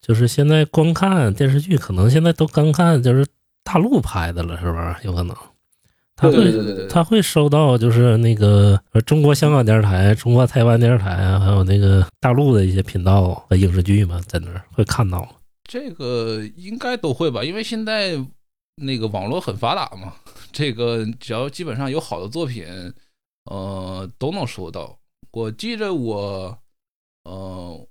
[0.00, 3.26] 就是现在光看电视剧，可能现在都刚看就是
[3.64, 4.94] 大陆拍的了，是不是？
[5.02, 5.34] 有可能。”
[6.20, 15.26] 他会他会收到就是那个中国香港电视台、中国台湾电视台啊，还有那个大陆的一些频道和影视剧嘛，在那儿会看到。
[15.62, 18.18] 这个应该都会吧，因为现在
[18.82, 20.12] 那个网络很发达嘛，
[20.50, 22.66] 这个只要基本上有好的作品，
[23.44, 24.98] 呃，都能收到。
[25.30, 26.58] 我记着我，
[27.22, 27.86] 呃，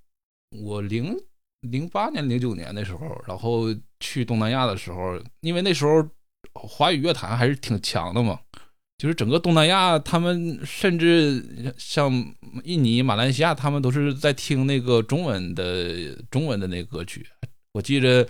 [0.61, 1.15] 我零
[1.61, 6.05] 零八年、零九年的时候，然后去东南亚的时候，因为那时候。
[6.58, 8.39] 华语乐坛还是挺强的嘛，
[8.97, 12.12] 就是整个东南亚，他们甚至像
[12.64, 17.26] 印尼、马来西亚，他们都是在听那个中文的中文的那个歌曲。
[17.74, 18.28] 我记着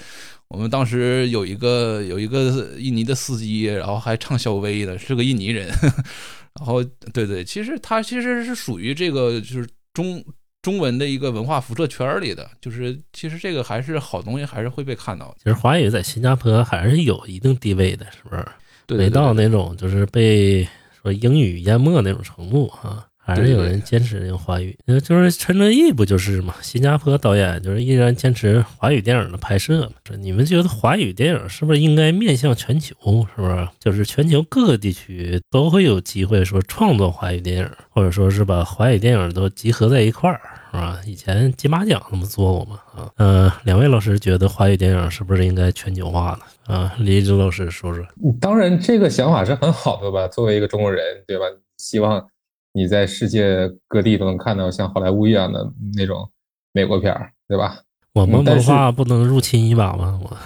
[0.50, 5.68] 我们当时有一个有一个印尼的司机，然后还唱小薇的，是个印尼人。
[6.60, 10.24] 然后对对，其实他其实是属于这个就是中
[10.68, 15.34] 中文的一个文化辐射圈里的，就是其实这个还是好东西，还是会被看到。
[15.38, 18.46] 其实华语在新加坡还是有一定地位的，是不是？
[18.98, 20.68] 没到那种就是被
[21.02, 23.07] 说英语淹没那种程度啊。
[23.28, 24.74] 还是有人坚持用华语，
[25.04, 26.56] 就是陈哲艺不就是嘛？
[26.62, 30.16] 新加坡导演就是依然坚持华语电影的拍摄嘛。
[30.18, 32.96] 你们觉得华语电影是不是应该面向全球？
[33.36, 33.68] 是不是？
[33.80, 40.40] 就是全球各个地区都会有机会说创作华语电影，或者说是把华语电影都集合在一块儿，
[40.72, 40.98] 是吧？
[41.06, 42.80] 以前金马奖那么做过嘛？
[42.96, 46.74] 啊，嗯，两位老师觉得华语电影是不是应该全球化呢？
[46.74, 48.06] 啊，李一之老师说说。
[48.40, 50.30] 当然，这个想法是很好的吧？
[50.30, 51.44] 作为一个中国人，对吧？
[51.78, 52.26] 希望。
[52.78, 56.30] 你在世界各地都能看到像好莱坞一样的那种
[56.74, 57.80] 美国片儿，对吧？
[58.14, 60.20] 我们文化不能入侵一把吗？
[60.24, 60.38] 我，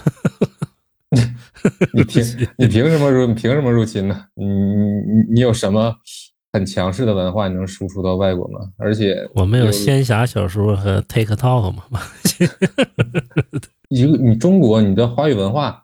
[1.93, 2.23] 你凭
[2.57, 3.25] 你凭什么入？
[3.27, 4.27] 你凭什么入侵呢？
[4.35, 5.93] 你你你有什么
[6.53, 8.61] 很强势的文化你能输出到外国吗？
[8.77, 11.83] 而且我们有仙侠小说和 TikTok 嘛？
[13.89, 15.83] 一个你中国你的华语文化，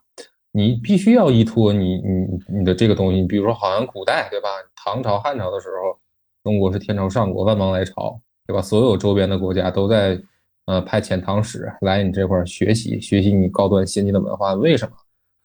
[0.53, 3.19] 你必须要依托你你你的这个东西。
[3.19, 4.47] 你比如说，好像古代对吧？
[4.77, 5.99] 唐朝汉朝的时候。
[6.47, 8.17] 中国是天朝上国，万邦来朝，
[8.47, 8.61] 对吧？
[8.61, 10.17] 所有周边的国家都在，
[10.65, 14.53] 呃，派遣唐使来你这块学习，学习你高端先进的文化。
[14.53, 14.95] 为什么？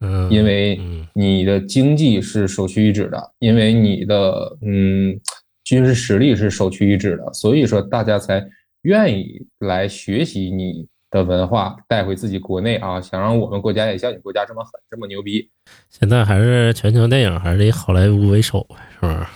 [0.03, 0.79] 嗯，因为
[1.13, 5.19] 你的经济是首屈一指的，因为你的嗯
[5.65, 8.49] 军事实力是首屈一指的，所以说大家才
[8.83, 15.51] 愿意来学习你的文化，带回自己国内啊，想让我们国家也像你国家这么狠，这么牛逼。
[15.89, 19.27] 现在还是全球电影还是以好莱坞为首，是不是？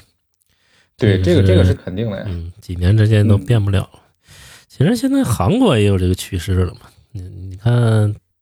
[0.97, 2.25] 对，这个这个是肯定的呀。
[2.27, 4.01] 嗯，几年之间都变不了了。
[4.69, 6.81] 其实现在韩国也有这个趋势了嘛。
[7.13, 7.73] 你你看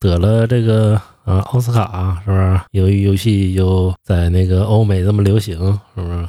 [0.00, 2.60] 得了这个呃奥斯卡，是不是？
[2.72, 5.56] 由于游戏又在那个欧美这么流行，
[5.94, 6.28] 是不是？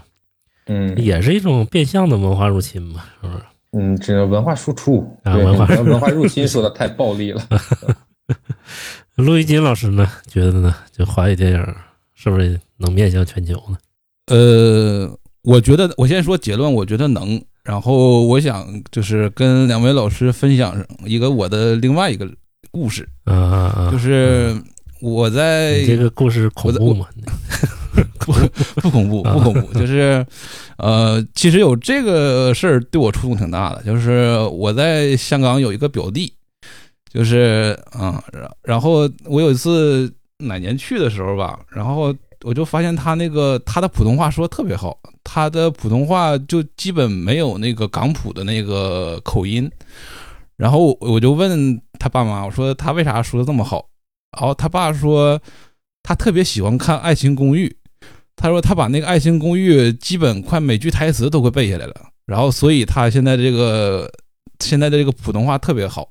[0.68, 3.44] 嗯也是一种变相的文化入侵嘛，是不是？
[3.74, 7.42] 嗯，这文化输出，对啊文化文化入侵说的太暴力了。
[9.16, 11.76] 陆一金老师呢，觉得呢，就华语电影
[12.14, 13.78] 是不是能面向全球呢？
[14.28, 17.42] 呃，我觉得我先说结论，我觉得能。
[17.64, 20.76] 然后我想就是跟两位老师分享
[21.06, 22.30] 一个我的另外一个
[22.70, 23.08] 故事！
[23.92, 24.56] 就是
[25.02, 27.08] 我在这个故事恐怖吗？
[28.20, 28.34] 不
[28.82, 30.24] 不恐怖，啊不恐怖，就是，
[30.78, 36.32] 呃，其实有这个事儿对我触动挺大的，就是我在香港有一个表弟，
[37.12, 42.14] 就是啊，然然后我有一次哪年去的时候吧，然后
[42.46, 49.68] 我就发现他那个他的普通话说得特别好，他的普通话就基本没有那个港普的那个口音，
[50.56, 53.90] 然后我我就问他爸妈，我说他为啥说的这么好？
[54.38, 55.42] 然后他爸说
[56.04, 57.68] 他特别喜欢看《爱情公寓》，
[58.36, 61.96] 他说他把那个《爱情公寓》基本快每句台词都会背下来了，
[62.28, 64.08] 然后所以他现在这个
[64.60, 66.08] 现在的这个普通话特别好。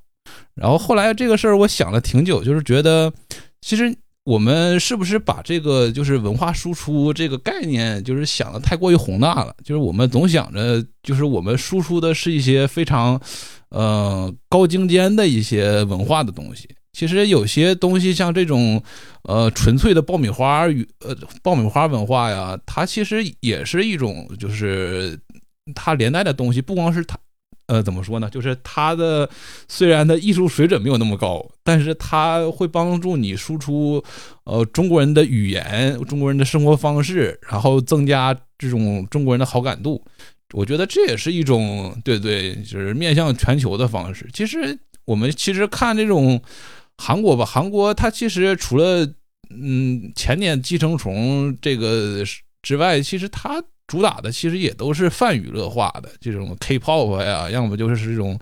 [0.57, 3.13] 然后后来这个事儿我想了挺久，就是觉得
[3.61, 9.55] 其实我们是不是把这个就是文化输出这个概念，就是想的太过于宏大了？
[9.63, 13.21] 就是我们总想着就是我们输出的是一些非常
[13.69, 16.69] 呃高精尖的一些文化的东西。
[16.95, 18.81] 其实有些东西像这种，
[19.25, 25.19] 呃，纯粹的爆米花与呃爆米花文化呀，它其实也是一种，就是
[25.75, 27.19] 它连带的东西，不光是它，
[27.67, 28.29] 呃，怎么说呢？
[28.31, 29.29] 就是他的
[29.69, 34.03] 虽然他艺术水准没有那么高，但是他会帮助你输出，
[34.45, 40.05] 呃，中国人的语言、中国人的生活方式，然后增加这种中国人的好感度。
[40.53, 44.29] 我觉得这也是一种对对，就是面向全球的方式。
[44.33, 46.41] 其实我们其实看这种。
[46.97, 49.05] 韩国吧，韩国它其实除了
[49.51, 52.23] 嗯前年寄生虫这个
[52.63, 58.39] 之外，其实它主打的其实也都是泛娱乐化的这种 K-pop 呀，要么就是这种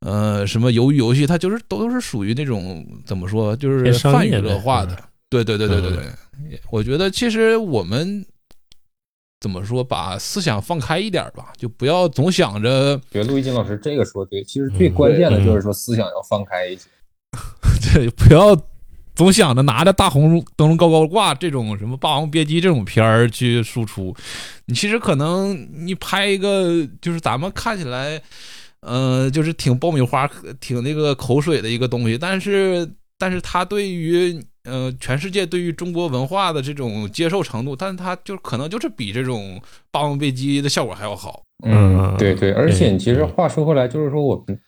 [0.00, 4.96] 呃什么鱿鱼游戏，它就是都是属于那种怎么说，就是泛娱乐化的。
[5.28, 8.24] 对对对对对对，我觉得其实我们
[9.40, 12.96] 怎么说，把思想放开一点吧，就不要总想着。
[13.10, 16.88] 觉得陆一金老师这个说对，其实最关键的就是说思想要放开一些。
[17.92, 18.54] 对，不要
[19.14, 24.14] 总想着拿着大红灯笼高高挂这种什么《霸王别姬》这种片儿去输出，
[24.66, 28.20] 你其实可能你拍一个就是咱们看起来，
[28.80, 30.28] 呃，就是挺爆米花、
[30.60, 32.88] 挺那个口水的一个东西，但是
[33.18, 39.56] 但是它对于呃全世界对于中国文化的这种接受程度，但是它就可能就是比这种
[39.90, 41.42] 《霸王别姬》的效果还要好。
[41.64, 44.58] 嗯，对对，而且其实话说回来，就是说我们。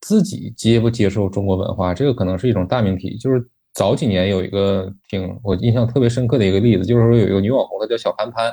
[0.00, 3.18] 自己接不接受中国文化，这个可能是一种大命题。
[3.18, 3.44] 就是
[3.78, 8.52] 早几年有一个挺我印象特别深刻的一个例子，就是说有一个女网红，她叫小潘潘。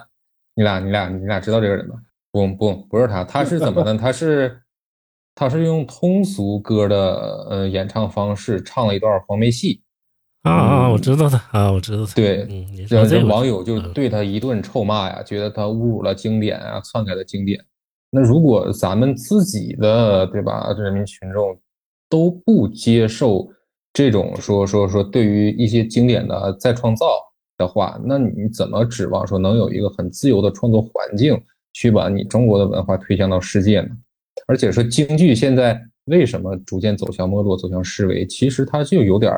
[0.54, 1.96] 你俩、你俩、你俩知道这个人吗？
[2.32, 3.98] 不不，不是她，她是怎么呢？
[3.98, 4.62] 她是
[5.34, 9.82] 她是用通俗歌的呃演唱方式唱了一段黄梅戏。
[10.44, 12.14] 啊啊，我知道她啊，我知道她。
[12.14, 17.60] 对，嗯，然后这网友就对她一顿臭骂呀，觉得她侮辱了经典啊，篡改了经典。
[18.12, 21.60] 那如果咱们自己的对吧，人民群众
[22.08, 23.50] 都不接受
[23.96, 27.18] 这种说说说对于一些经典的再创造
[27.58, 31.42] 的话，那你怎么指望说能有一个很自由的创作环境
[31.72, 33.88] 去把你中国的文化推向到世界呢？
[34.48, 38.28] 而且说京剧现在为什么逐渐走向没落、走向式微？
[38.28, 39.32] 其实它就有点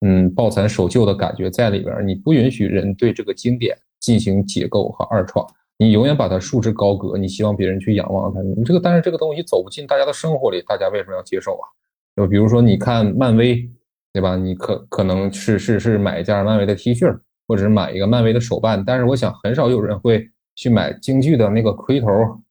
[0.00, 1.94] 嗯抱残守旧的感觉在里边。
[2.08, 5.46] 你不允许人对这个经典进行解构和二创。
[5.76, 8.40] 你永远把它束之高阁，你希望别人去仰望它。
[8.40, 11.68] 你这个，但是这个东西走不进大家的生活里，大家为什么要接受啊？
[12.16, 13.68] 就比如说，你看漫威，
[14.12, 14.36] 对吧？
[14.36, 22.08] 你可可能是是是买一件漫威的 T 恤，或者是买一个漫威的手办，但是我想很少有人会去买京剧的那个盔头，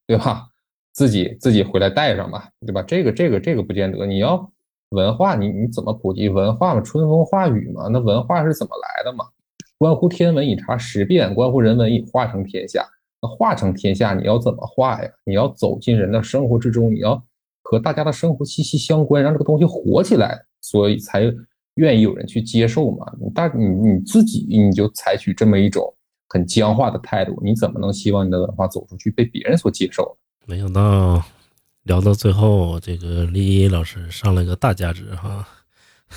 [0.08, 0.48] 对吧？
[0.92, 2.82] 自己自己回来戴上吧，对吧？
[2.82, 4.06] 这个这个这个不见得。
[4.06, 4.52] 你要
[4.90, 6.82] 文化，你你怎么普及文化嘛？
[6.82, 7.88] 春风化雨嘛？
[7.88, 9.26] 那文化是怎么来的嘛？
[9.78, 12.86] 关乎天文以察时变，关乎人文以化成天下。
[13.22, 15.10] 那化成天下，你要怎么化呀？
[15.24, 17.24] 你要走进人的生活之中，你要
[17.62, 21.32] 和大家的生活息息相关，让这个东西活起来，所以才
[21.76, 23.06] 愿意有人去接受嘛。
[23.34, 25.94] 但你你自己你就采取这么一种
[26.30, 30.18] 很僵化的态度，你怎么能希望你的文化走出去被别人所接受？
[30.46, 31.24] 没想到
[31.84, 35.48] 聊到最后，这个李老师上了个大价值哈，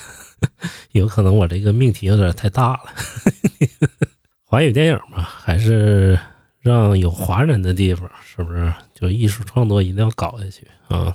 [0.92, 2.80] 有可能我这个命题有点太大了。
[4.44, 6.18] 华语电影嘛，还是。
[6.64, 11.14] 让有华人的地方，是不是就艺术创作一定要搞下去啊？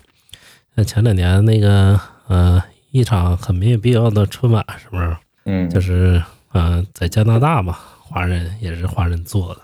[0.76, 5.18] 像前两年那个呃，一场很没有必要的春晚，是不是？
[5.46, 6.22] 嗯，就是
[6.54, 9.62] 嗯、呃在加拿大嘛，华人也是华人做的，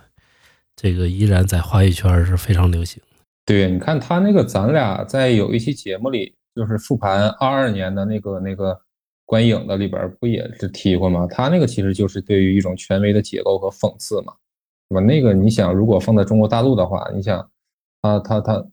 [0.76, 3.01] 这个依然在华语圈是非常流行。
[3.45, 8.80] 对，你看他那个，咱俩在有一期节目里，就是复盘二二年的那个那个
[9.26, 11.28] 观影的里边，不也是提过吗？
[11.30, 14.34] 他那个其实就是对于一种权威的解构和讽刺嘛，
[14.89, 15.01] 对吧？
[15.01, 17.47] 那个你想，如果放在中国大陆的话，你想，
[18.01, 18.65] 他他他，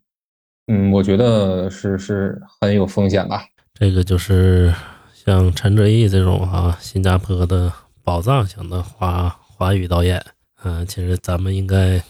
[0.69, 3.45] 嗯，我觉得是是很有风险吧。
[3.83, 4.73] 这个就是
[5.13, 7.73] 像陈哲艺这种啊，新加坡的
[8.05, 10.25] 宝藏型的华华语导演，
[10.63, 12.01] 嗯、其实咱们应该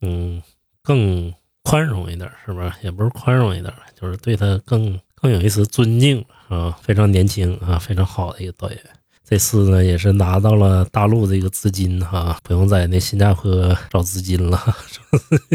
[0.00, 0.42] 嗯
[0.82, 1.30] 更
[1.62, 2.72] 宽容一点，是不是？
[2.82, 8.80] 也不是宽容一点，就是对他更更有一丝尊敬啊，非常年轻啊，非常好的一个导演。
[9.22, 14.58] 这次呢，也是拿到了大陆这个资金哈、不用在那新加坡找资金了，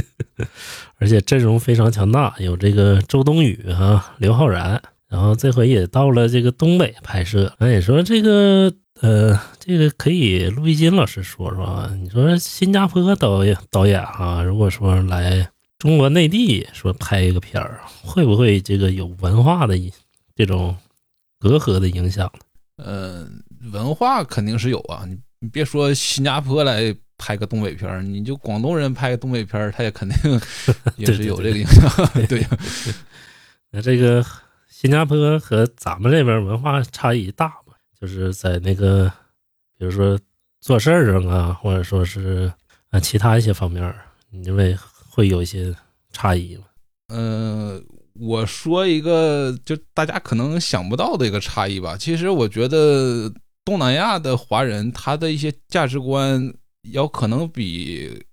[0.99, 4.79] 而且阵容非常强大，有这个周冬雨哈、刘昊然，
[5.15, 7.49] 然后这回也到了这个东北拍摄。
[7.57, 15.49] 那也说这个呃，这个可以陆一金老师说说啊，你说新加坡导演导演啊，如果说来
[15.79, 19.79] 中国内地说拍一个片儿，会不会这个有文化的
[20.35, 20.75] 这种
[21.39, 22.29] 隔阂的影响
[22.77, 22.83] 呢？
[22.83, 23.25] 呃，
[23.71, 30.41] 文化肯定是有啊，你你别说新加坡来拍个东北片儿，你就广东人拍个东北片儿，他也肯定
[30.97, 31.89] 也是有这个影响。
[32.27, 32.45] 对，
[33.71, 34.25] 那这个
[34.85, 37.73] 新加坡和咱们这边文化差异大嘛？
[37.99, 39.11] 就是在那个，
[39.79, 40.15] 比如说
[40.61, 42.53] 做事儿上啊，或者说是
[42.91, 44.77] 啊其他一些方面儿，你认为
[45.09, 45.75] 会有一些
[46.11, 46.65] 差异吗？
[47.07, 47.81] 呃，
[48.13, 51.97] 我说一个就大家可能想不到的一个差异吧。
[51.97, 53.33] 其实我觉得
[53.63, 56.53] 东南亚的华人他的一些价值观
[56.91, 58.23] 要可能比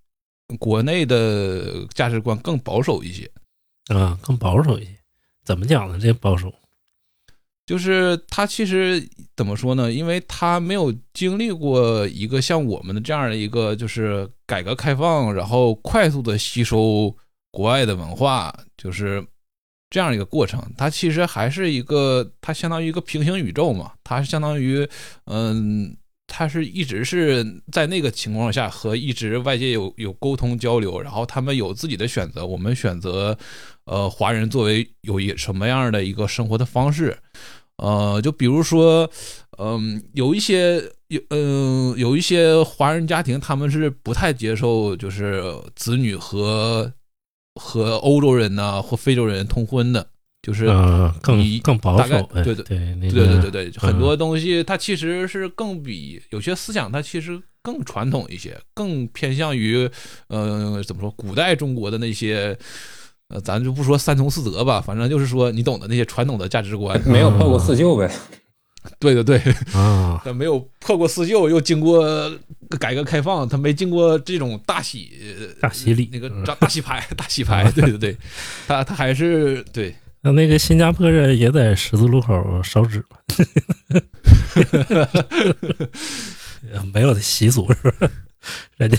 [0.59, 3.31] 国内的价值观更保守一些。
[3.87, 4.99] 啊，更保守一些。
[5.45, 5.99] 怎么讲呢？
[5.99, 6.53] 这保守，
[7.67, 9.91] 就是他其实怎么说呢？
[9.93, 17.15] 因为他没有经历过一个像我们的这样的一个，就是改革开放，然后快速的吸收
[17.51, 19.25] 国外的文化，就是
[19.91, 20.63] 这样一个过程。
[20.77, 23.93] 它其实还是一个，它相当于一个平行宇宙嘛。
[24.05, 24.89] 它相当于，
[25.25, 25.97] 嗯，
[26.27, 32.47] 他是一直是在那个情况下和一直外界有有沟通交流，然后他们有自己的选择。
[32.47, 33.37] 我们选择，
[33.85, 37.17] 呃，华人作为有一什么样的一个生活的方式。
[37.77, 39.11] 呃，就比如说，
[39.59, 45.43] 嗯、有一些有嗯、有一些华人家庭，他们是不太接受，就是
[45.75, 46.93] 子女和
[47.61, 50.07] 和欧洲人呐、或非洲人通婚的，
[50.43, 52.31] 就是啊，更以更保大概守。
[52.35, 52.79] 哎对对对，
[53.11, 59.89] 对对对对，很多东西它其实是更比有些思想，它其实更传统一些，更偏向于
[60.29, 62.57] 呃怎么说，古代中国的那些。
[63.29, 68.07] 呃，咱就不说三从四德吧，反正就是说你懂的那些传统的价值观，没有破过四旧呗。
[69.01, 69.39] 对对对，
[69.73, 72.31] 啊，他没有破过四旧，又经过
[72.79, 75.13] 改革开放，他没经过这种大洗
[75.63, 78.17] 大洗礼那个大大洗牌，大洗牌，对对对，
[78.69, 83.19] 他他还是对，那那个新加坡人也在十字路口烧纸吗？
[86.95, 88.09] 没有的习俗是吧？
[88.77, 88.99] 人家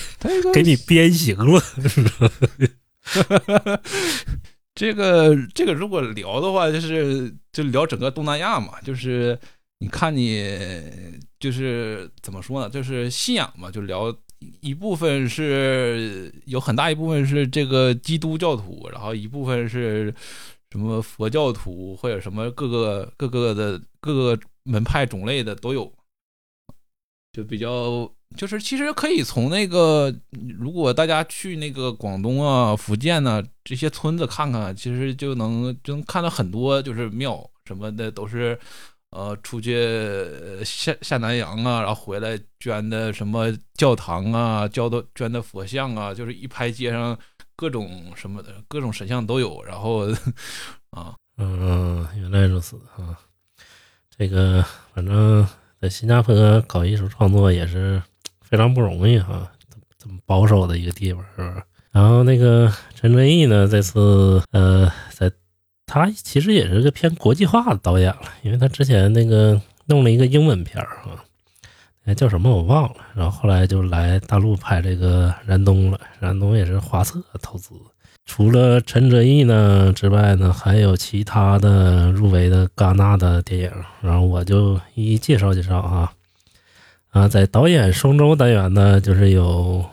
[0.53, 3.79] 给你鞭刑了，是吧？
[4.75, 9.37] 这个这个如果聊的话，就是就聊整个东南亚嘛，就是
[9.79, 10.51] 你看你
[11.39, 14.13] 就是怎么说呢，就是信仰嘛，就聊
[14.59, 20.13] 一部分是有很大一部分是这个基督教徒，然后一部分是
[20.73, 25.93] 什么佛教徒或者什么各个各个的各个门派种类的都有，
[27.31, 30.11] 就比较就是其实可以从那个，
[30.57, 38.59] 如果大家去那个广东啊、福建呐、这些村子看看，其实就能就能看到很多就是庙什么的都是。
[39.15, 39.75] 呃，出去
[40.65, 43.45] 下下南洋啊，然后回来捐的什么
[43.75, 47.15] 教堂啊，教的捐的佛像啊，就是一排街上
[47.63, 49.63] 各种什么的，各种神像都有。
[49.63, 50.05] 然后
[50.91, 53.17] 啊，嗯，原来如此啊！
[54.17, 54.61] 这个
[54.93, 55.47] 反正
[55.79, 58.03] 在新加坡搞艺术创作也是
[58.41, 59.49] 非常不容易哈，
[59.97, 61.63] 这么保守的一个地方是吧？
[61.93, 65.31] 然后那个陈哲艺呢，这次呃，在
[65.85, 71.23] 他其实也是个偏国际化的导演了，因为他之前那个弄了一个英文片儿啊，
[72.05, 77.73] 那叫什么我忘了，然后后来就来大陆拍这个《燃冬》了，《燃冬》也是华策投资。
[78.25, 86.13] 除了陈哲艺呢之外呢，还有其他的入围的戛纳的电影，然后我就一一介绍介绍啊。
[87.09, 89.85] 啊，在导演双周单元呢，就是有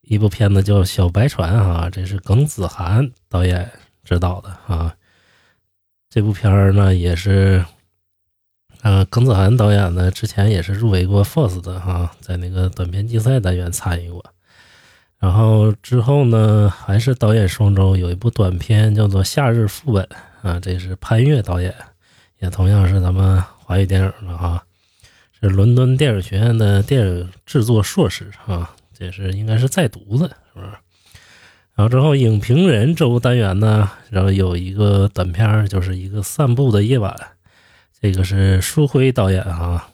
[0.00, 3.70] 一部片子叫《小白船》啊，这是耿子涵导演
[4.02, 4.94] 执导的啊。
[6.10, 7.64] 这部片儿呢，也是
[8.82, 14.24] 呃，耿子涵导演呢，之前也是入围过 FOSS 的哈，在那个短片竞赛单元参与过。
[15.20, 20.04] 然后之后呢，还是导演双周，有一部短片叫做《夏日副本》
[20.48, 21.72] 啊，这是潘越导演，
[22.40, 24.60] 也同样是咱们华语电影的哈，
[25.40, 30.66] 是伦敦电影学院的电影制作硕士啊，这是应该是在读的，是不是？
[31.76, 37.16] 然后之后影评人周单元呢，然后有一个短片，就是一个散步的夜晚。
[38.02, 39.88] 这个是舒辉导演啊，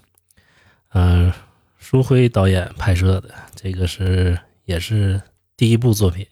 [0.94, 1.30] 嗯，
[1.78, 5.20] 舒辉导演拍摄的，这个是也是
[5.58, 6.26] 第一部作品。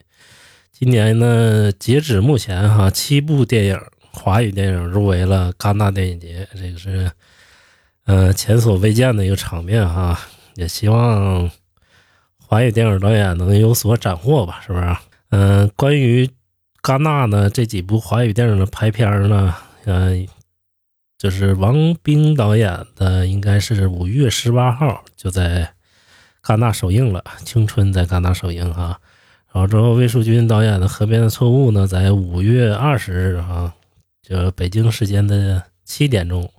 [0.73, 3.79] 今年呢，截止目前哈，七部电影
[4.11, 7.13] 华语电影入围了戛纳电影节，这个是
[8.07, 10.19] 呃前所未见的一个场面哈。
[10.55, 11.51] 也希望
[12.39, 14.97] 华语电影导演能有所斩获吧，是不是？
[15.29, 16.27] 嗯，关于
[16.81, 19.55] 戛纳呢这几部华语电影的拍片呢，
[19.85, 20.27] 嗯。
[21.19, 25.73] 就是王冰导演的，应该是五月十八号就在
[26.43, 29.01] 戛纳首映了，《青春》在戛纳首映哈。
[29.51, 33.73] 然后之后，魏淑君导演的《河边的错误》呢，在五月二十日哈，
[34.23, 36.51] 就北京时间的七点钟，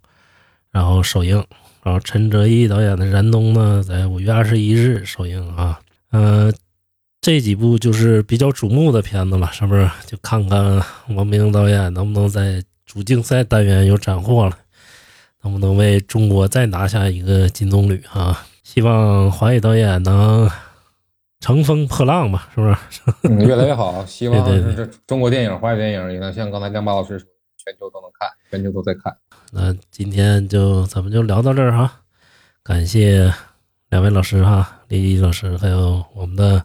[0.72, 1.46] 然后首映。
[1.84, 5.80] 然后陈哲艺导演的《燃冬》呢，在五月二十一日首映啊。
[6.12, 6.52] 嗯，
[7.22, 9.88] 这几部就是比较瞩目的片子了，是不是？
[10.08, 12.64] 就看看王冰导演能不能在。
[12.88, 14.58] 主竞赛单元有斩获了，
[15.44, 18.48] 能不能为中国再拿下一个金棕榈啊？
[18.64, 20.50] 希望华语导演能
[21.42, 22.78] 乘风破浪吧，是不是？
[23.24, 24.04] 嗯，越来越好。
[24.08, 27.28] 希望这中国电影、华语电影也能像刚才亮巴老师说，
[27.58, 29.16] 全球都能看，全球都在看。
[29.52, 32.02] 那今天就咱们就聊到这儿哈，
[32.64, 33.34] 感谢
[33.90, 36.64] 两位老师哈，李毅老师还有我们的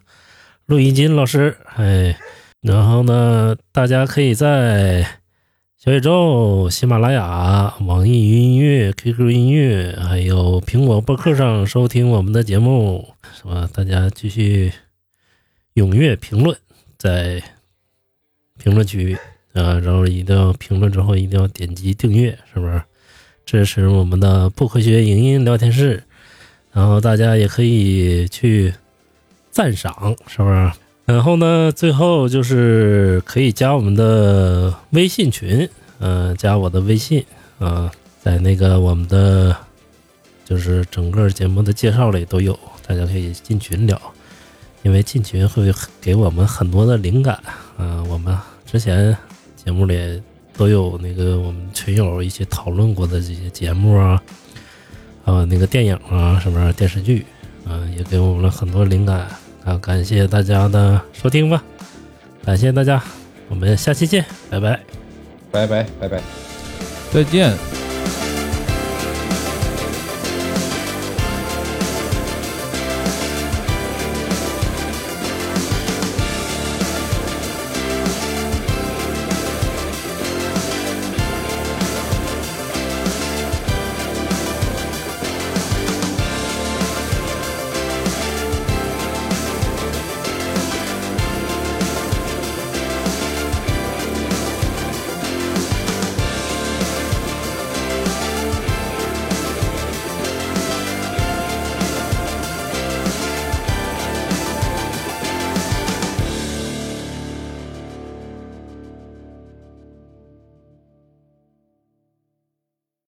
[0.67, 2.17] 陆一金老师，哎，
[2.61, 5.19] 然后呢，大家可以在。
[5.85, 13.69] 小宇宙、喜马拉雅、网易云音乐、QQ 音乐，还有苹果播客上收听我们的节目，是吧？
[13.75, 14.73] 大家继续
[15.75, 16.57] 踊跃评论，
[16.97, 17.43] 在
[18.63, 19.19] 评论区
[19.55, 22.81] 啊，然后一定要评论之后一定要点击订阅，是不是？
[23.45, 26.05] 支持我们的不科学影音聊天室，
[26.71, 28.73] 然后大家也可以去
[29.51, 30.71] 赞赏，是不是？
[31.05, 37.25] 然后呢，最后就是可以加我们的微信群，嗯，加我的微信，
[37.59, 37.91] 啊，
[38.21, 39.55] 在那个我们的
[40.45, 44.01] 就是整个节目的介绍里都有，大家可以进群聊，
[44.83, 47.35] 因为进群会给我们很多的灵感，
[47.77, 49.15] 啊，我们之前
[49.57, 50.23] 节目里
[50.57, 54.23] 都有那个我们群友一起讨论过的这些节目啊，
[55.25, 57.27] 还有那个电影啊，什么电视剧，
[57.65, 59.27] 嗯，也给我们了很多灵感。
[59.65, 61.63] 啊，感谢大家的收听吧，
[62.45, 63.03] 感谢大家，
[63.49, 64.81] 我们下期见，拜拜，
[65.51, 66.21] 拜拜，拜拜，
[67.13, 67.82] 再见。